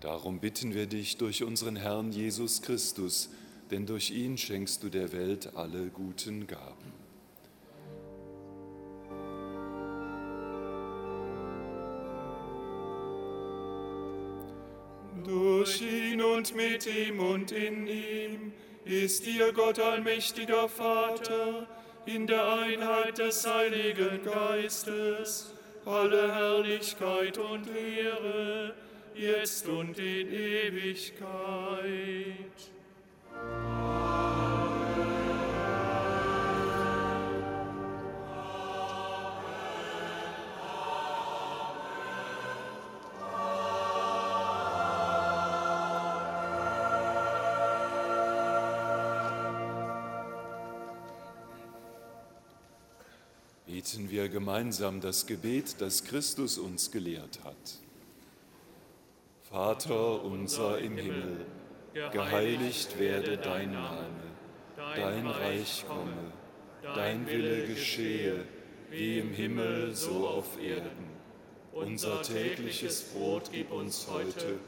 Darum 0.00 0.40
bitten 0.40 0.72
wir 0.72 0.86
dich 0.86 1.18
durch 1.18 1.42
unseren 1.42 1.76
Herrn 1.76 2.10
Jesus 2.10 2.62
Christus, 2.62 3.28
denn 3.70 3.84
durch 3.84 4.10
ihn 4.12 4.38
schenkst 4.38 4.82
du 4.82 4.88
der 4.88 5.12
Welt 5.12 5.54
alle 5.56 5.88
guten 5.88 6.46
Gaben. 6.46 6.94
Durch 15.22 15.82
ihn 15.82 16.22
und 16.22 16.56
mit 16.56 16.86
ihm 16.86 17.20
und 17.20 17.52
in 17.52 17.86
ihm 17.86 18.52
ist 18.88 19.26
dir 19.26 19.52
Gott 19.52 19.78
allmächtiger 19.78 20.68
Vater, 20.68 21.66
in 22.06 22.26
der 22.26 22.52
Einheit 22.54 23.18
des 23.18 23.46
Heiligen 23.46 24.24
Geistes, 24.24 25.52
alle 25.84 26.34
Herrlichkeit 26.34 27.36
und 27.36 27.68
Ehre, 27.68 28.74
jetzt 29.14 29.68
und 29.68 29.98
in 29.98 30.32
Ewigkeit. 30.32 31.28
Wir 54.10 54.28
gemeinsam 54.28 55.00
das 55.00 55.26
Gebet, 55.26 55.76
das 55.80 56.04
Christus 56.04 56.58
uns 56.58 56.90
gelehrt 56.90 57.40
hat. 57.44 57.78
Vater 59.42 60.24
unser 60.24 60.78
im 60.78 60.96
Himmel, 60.96 61.46
geheiligt 62.12 62.98
werde 62.98 63.38
dein 63.38 63.72
Name, 63.72 64.08
dein 64.76 65.26
Reich 65.26 65.84
komme, 65.88 66.32
dein 66.82 67.26
Wille 67.26 67.66
geschehe, 67.66 68.44
wie 68.90 69.18
im 69.18 69.32
Himmel 69.32 69.94
so 69.94 70.28
auf 70.28 70.60
Erden. 70.62 71.08
Unser 71.72 72.22
tägliches 72.22 73.02
Brot 73.12 73.50
gib 73.52 73.70
uns 73.70 74.08
heute 74.10 74.58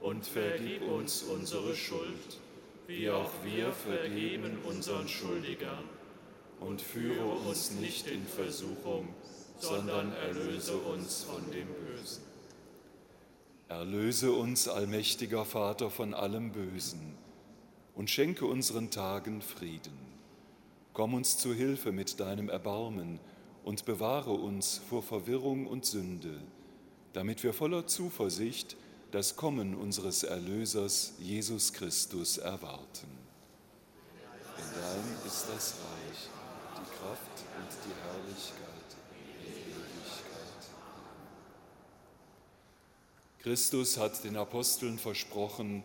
und 0.00 0.26
vergib 0.26 0.82
uns 0.82 1.22
unsere 1.22 1.74
Schuld, 1.74 2.38
wie 2.86 3.10
auch 3.10 3.30
wir 3.44 3.72
vergeben 3.72 4.58
unseren 4.64 5.08
Schuldigern 5.08 6.01
und 6.66 6.80
führe 6.80 7.24
uns 7.48 7.72
nicht 7.72 8.06
in 8.06 8.26
Versuchung, 8.26 9.08
sondern 9.58 10.12
erlöse 10.12 10.76
uns 10.76 11.24
von 11.24 11.50
dem 11.50 11.68
Bösen. 11.68 12.22
Erlöse 13.68 14.32
uns, 14.32 14.68
allmächtiger 14.68 15.44
Vater, 15.44 15.90
von 15.90 16.14
allem 16.14 16.52
Bösen 16.52 17.14
und 17.94 18.10
schenke 18.10 18.46
unseren 18.46 18.90
Tagen 18.90 19.40
Frieden. 19.40 19.98
Komm 20.92 21.14
uns 21.14 21.38
zu 21.38 21.54
Hilfe 21.54 21.92
mit 21.92 22.20
deinem 22.20 22.48
Erbarmen 22.48 23.18
und 23.64 23.84
bewahre 23.84 24.32
uns 24.32 24.80
vor 24.88 25.02
Verwirrung 25.02 25.66
und 25.66 25.86
Sünde, 25.86 26.40
damit 27.12 27.42
wir 27.42 27.54
voller 27.54 27.86
Zuversicht 27.86 28.76
das 29.10 29.36
Kommen 29.36 29.74
unseres 29.74 30.22
Erlösers 30.22 31.14
Jesus 31.18 31.72
Christus 31.72 32.38
erwarten. 32.38 33.08
Denn 34.56 34.64
dein 34.74 35.26
ist 35.26 35.46
das 35.54 35.74
Reich 35.74 36.01
Kraft 37.02 37.42
und 37.58 37.68
die 37.84 37.94
Herrlichkeit 38.00 38.88
in 39.10 39.54
Ewigkeit. 39.72 40.62
Christus 43.40 43.98
hat 43.98 44.22
den 44.22 44.36
Aposteln 44.36 44.98
versprochen, 44.98 45.82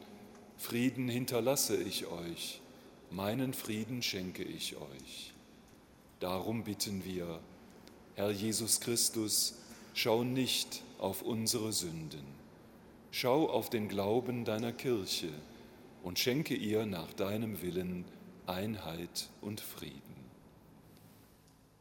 Frieden 0.59 1.09
hinterlasse 1.09 1.75
ich 1.77 2.05
euch, 2.05 2.61
meinen 3.09 3.53
Frieden 3.53 4.03
schenke 4.03 4.43
ich 4.43 4.75
euch. 4.75 5.33
Darum 6.19 6.63
bitten 6.63 7.03
wir, 7.03 7.39
Herr 8.15 8.29
Jesus 8.29 8.79
Christus, 8.79 9.55
schau 9.95 10.23
nicht 10.23 10.83
auf 10.99 11.23
unsere 11.23 11.73
Sünden, 11.73 12.25
schau 13.09 13.49
auf 13.49 13.71
den 13.71 13.87
Glauben 13.87 14.45
deiner 14.45 14.71
Kirche 14.71 15.29
und 16.03 16.19
schenke 16.19 16.53
ihr 16.53 16.85
nach 16.85 17.11
deinem 17.13 17.61
Willen 17.63 18.05
Einheit 18.45 19.29
und 19.41 19.61
Frieden. 19.61 20.16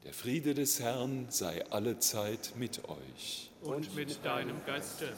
Der 0.06 0.14
Friede 0.14 0.54
des 0.54 0.78
Herrn 0.78 1.26
sei 1.30 1.64
allezeit 1.68 2.52
mit 2.56 2.80
euch. 2.88 3.50
Und 3.60 3.92
mit 3.96 4.24
deinem 4.24 4.64
Geiste. 4.64 5.08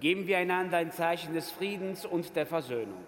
Geben 0.00 0.26
wir 0.26 0.38
einander 0.38 0.78
ein 0.78 0.90
Zeichen 0.90 1.32
des 1.32 1.52
Friedens 1.52 2.04
und 2.04 2.34
der 2.34 2.44
Versöhnung. 2.44 3.04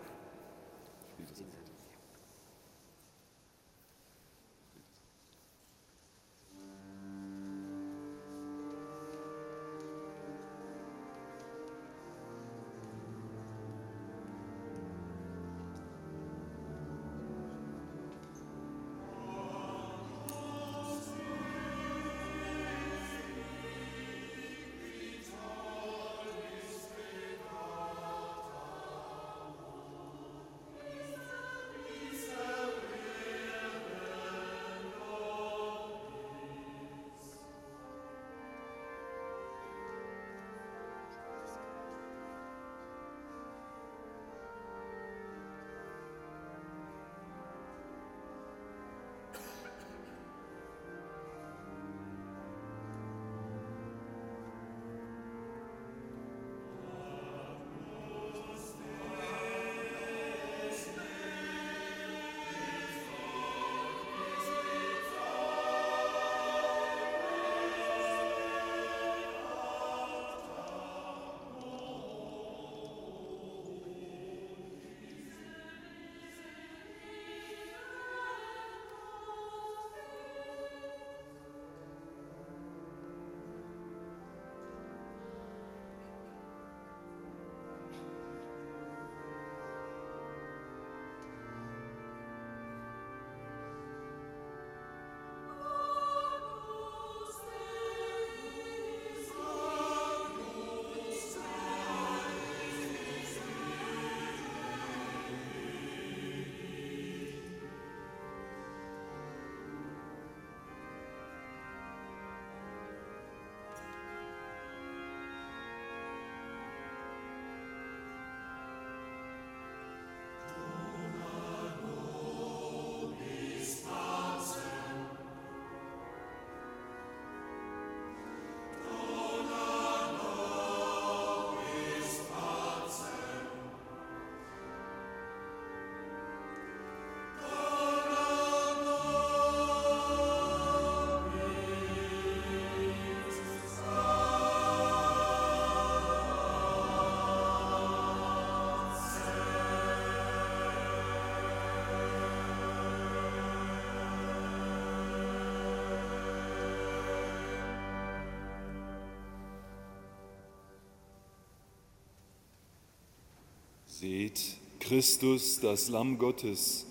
Seht 164.01 164.59
Christus, 164.79 165.59
das 165.59 165.89
Lamm 165.89 166.19
Gottes, 166.19 166.87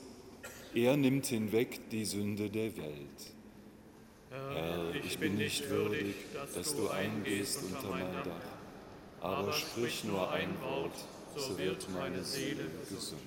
Er 0.75 0.97
nimmt 0.97 1.27
hinweg 1.27 1.89
die 1.89 2.03
Sünde 2.03 2.49
der 2.49 2.75
Welt. 2.75 3.19
Herr, 4.29 4.93
ich 4.93 5.17
bin 5.17 5.37
nicht 5.37 5.69
würdig, 5.69 6.15
dass 6.53 6.75
du 6.75 6.89
eingehst 6.89 7.63
unter 7.63 7.91
mein 7.91 8.11
Dach, 8.25 9.21
aber 9.21 9.53
sprich 9.53 10.03
nur 10.03 10.29
ein 10.31 10.49
Wort, 10.59 10.95
so 11.37 11.57
wird 11.57 11.87
meine 11.91 12.25
Seele 12.25 12.65
gesund. 12.89 13.21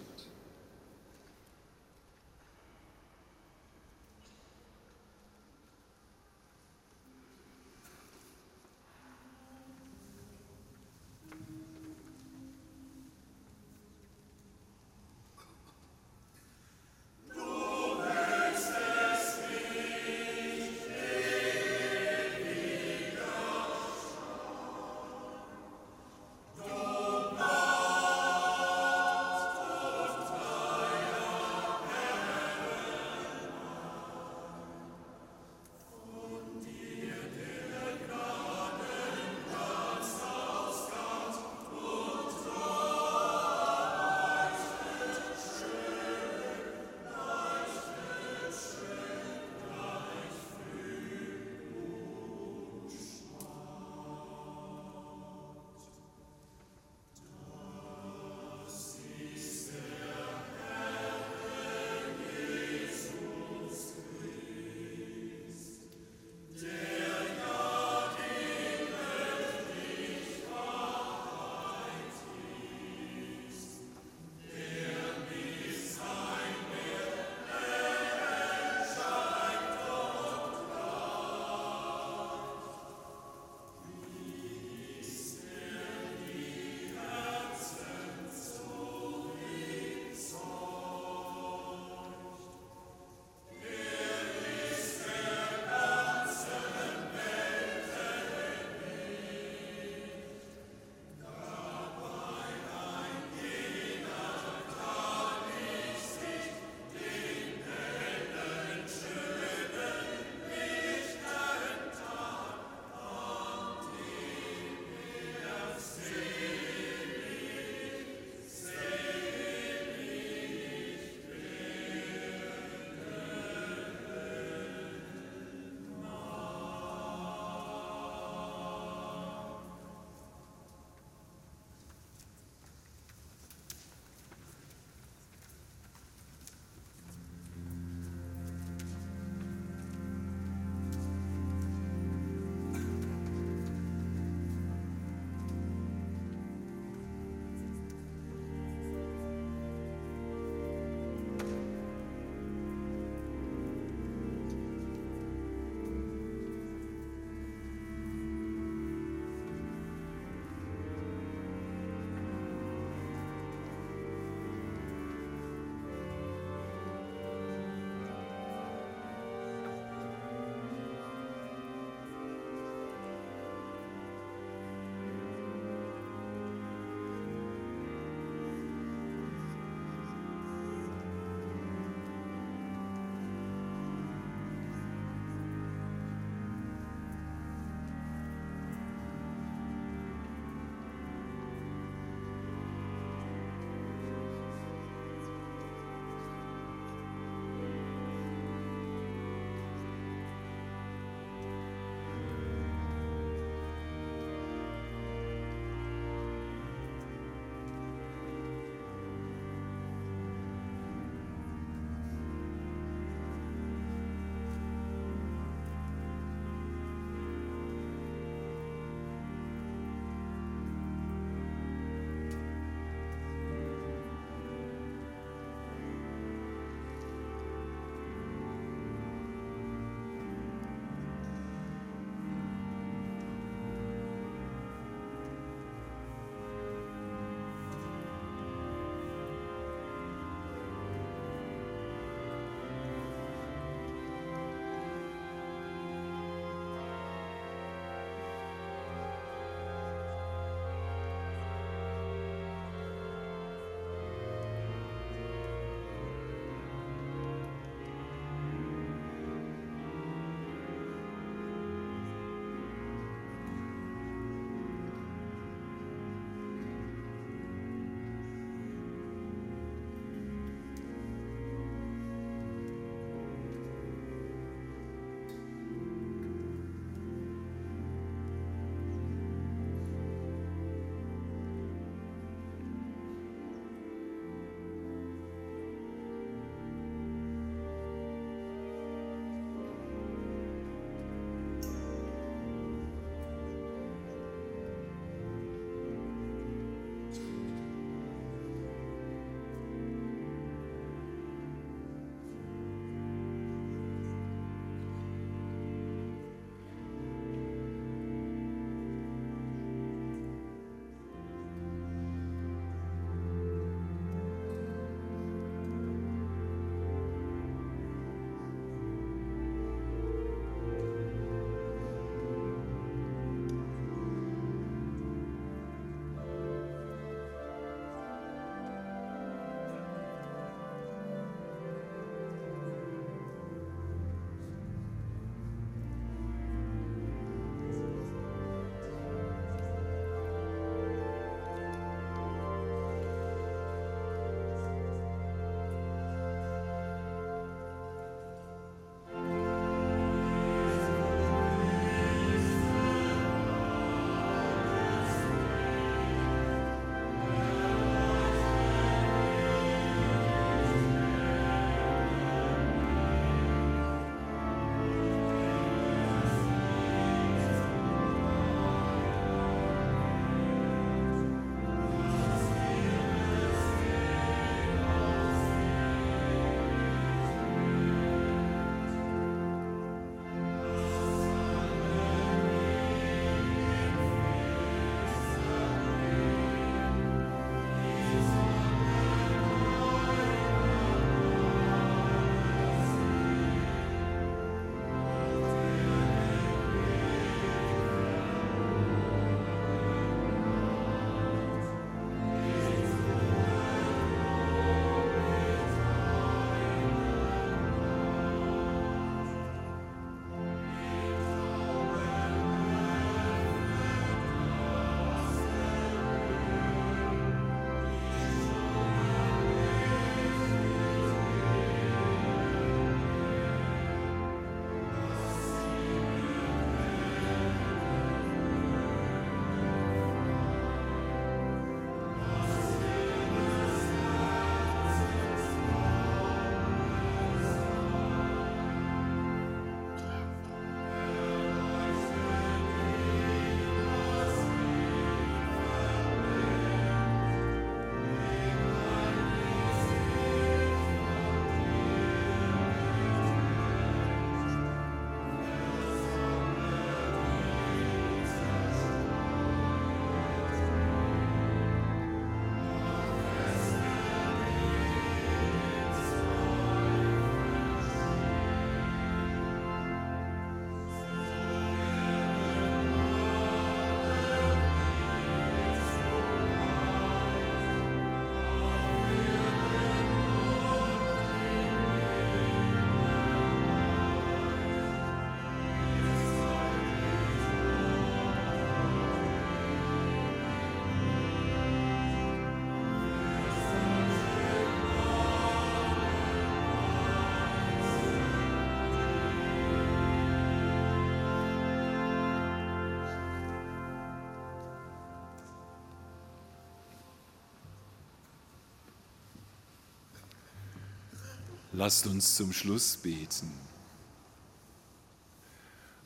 Lasst 511.81 512.07
uns 512.07 512.37
zum 512.37 512.53
Schluss 512.53 512.99
beten. 512.99 513.51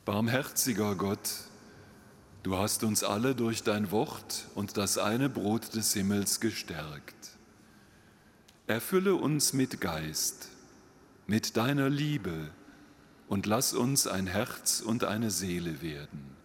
Barmherziger 0.05 0.95
Gott, 0.95 1.29
du 2.45 2.57
hast 2.57 2.85
uns 2.85 3.03
alle 3.03 3.35
durch 3.35 3.65
dein 3.65 3.91
Wort 3.91 4.47
und 4.55 4.77
das 4.77 4.99
eine 4.99 5.29
Brot 5.29 5.75
des 5.75 5.93
Himmels 5.93 6.39
gestärkt. 6.39 7.17
Erfülle 8.69 9.17
uns 9.17 9.53
mit 9.53 9.81
Geist, 9.81 10.49
mit 11.27 11.57
deiner 11.57 11.91
Liebe 11.91 12.53
und 13.27 13.47
lass 13.47 13.73
uns 13.73 14.07
ein 14.07 14.29
Herz 14.29 14.81
und 14.81 15.03
eine 15.03 15.33
Seele 15.33 15.83
werden. 15.83 16.37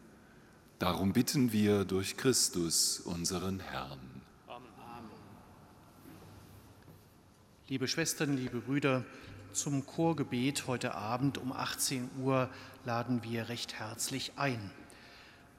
Darum 0.80 1.14
bitten 1.14 1.52
wir 1.52 1.86
durch 1.86 2.18
Christus, 2.18 3.00
unseren 3.00 3.60
Herrn. 3.60 4.09
Liebe 7.70 7.88
Schwestern, 7.88 8.36
liebe 8.36 8.62
Brüder, 8.62 9.06
zum 9.54 9.86
Chorgebet 9.86 10.66
heute 10.66 10.96
Abend 10.96 11.38
um 11.38 11.52
18 11.52 12.10
Uhr 12.20 12.50
laden 12.84 13.24
wir 13.24 13.48
recht 13.48 13.76
herzlich 13.76 14.32
ein. 14.38 14.72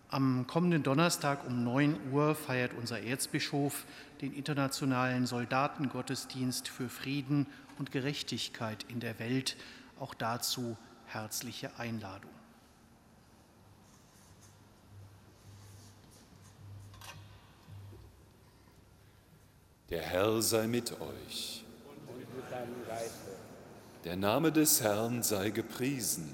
Am 0.09 0.49
kommenden 0.49 0.83
Donnerstag 0.83 1.47
um 1.47 1.63
9 1.63 2.11
Uhr 2.11 2.35
feiert 2.35 2.73
unser 2.75 3.01
Erzbischof 3.01 3.87
den 4.23 4.35
internationalen 4.35 5.25
Soldatengottesdienst 5.25 6.67
für 6.67 6.89
Frieden 6.89 7.47
und 7.79 7.93
Gerechtigkeit 7.93 8.85
in 8.89 8.99
der 8.99 9.21
Welt. 9.21 9.57
Auch 10.01 10.13
dazu 10.13 10.77
herzliche 11.07 11.79
Einladung. 11.79 12.33
Der 19.91 20.03
Herr 20.03 20.43
sei 20.43 20.67
mit 20.67 21.01
euch. 21.01 21.65
Deinem 22.51 22.85
Geiste. 22.87 23.31
Der 24.05 24.17
Name 24.17 24.51
des 24.51 24.81
Herrn 24.81 25.23
sei 25.23 25.51
gepriesen. 25.51 26.29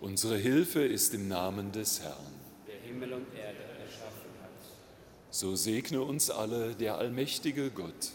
Unsere 0.00 0.36
Hilfe 0.36 0.84
ist 0.84 1.14
im 1.14 1.28
Namen 1.28 1.72
des 1.72 2.02
Herrn, 2.02 2.34
der 2.66 2.76
Himmel 2.86 3.14
und 3.14 3.26
Erde 3.34 3.58
erschaffen 3.80 4.30
hat. 4.42 4.50
So 5.30 5.56
segne 5.56 6.02
uns 6.02 6.30
alle 6.30 6.74
der 6.74 6.98
allmächtige 6.98 7.70
Gott, 7.70 8.12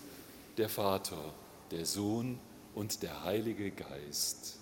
der 0.57 0.69
Vater, 0.69 1.33
der 1.71 1.85
Sohn 1.85 2.39
und 2.75 3.01
der 3.03 3.23
Heilige 3.23 3.71
Geist. 3.71 4.59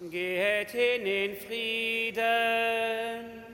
Amen. 0.00 0.10
Geht 0.10 0.70
hin 0.70 1.06
in 1.06 1.36
Frieden. 1.36 3.45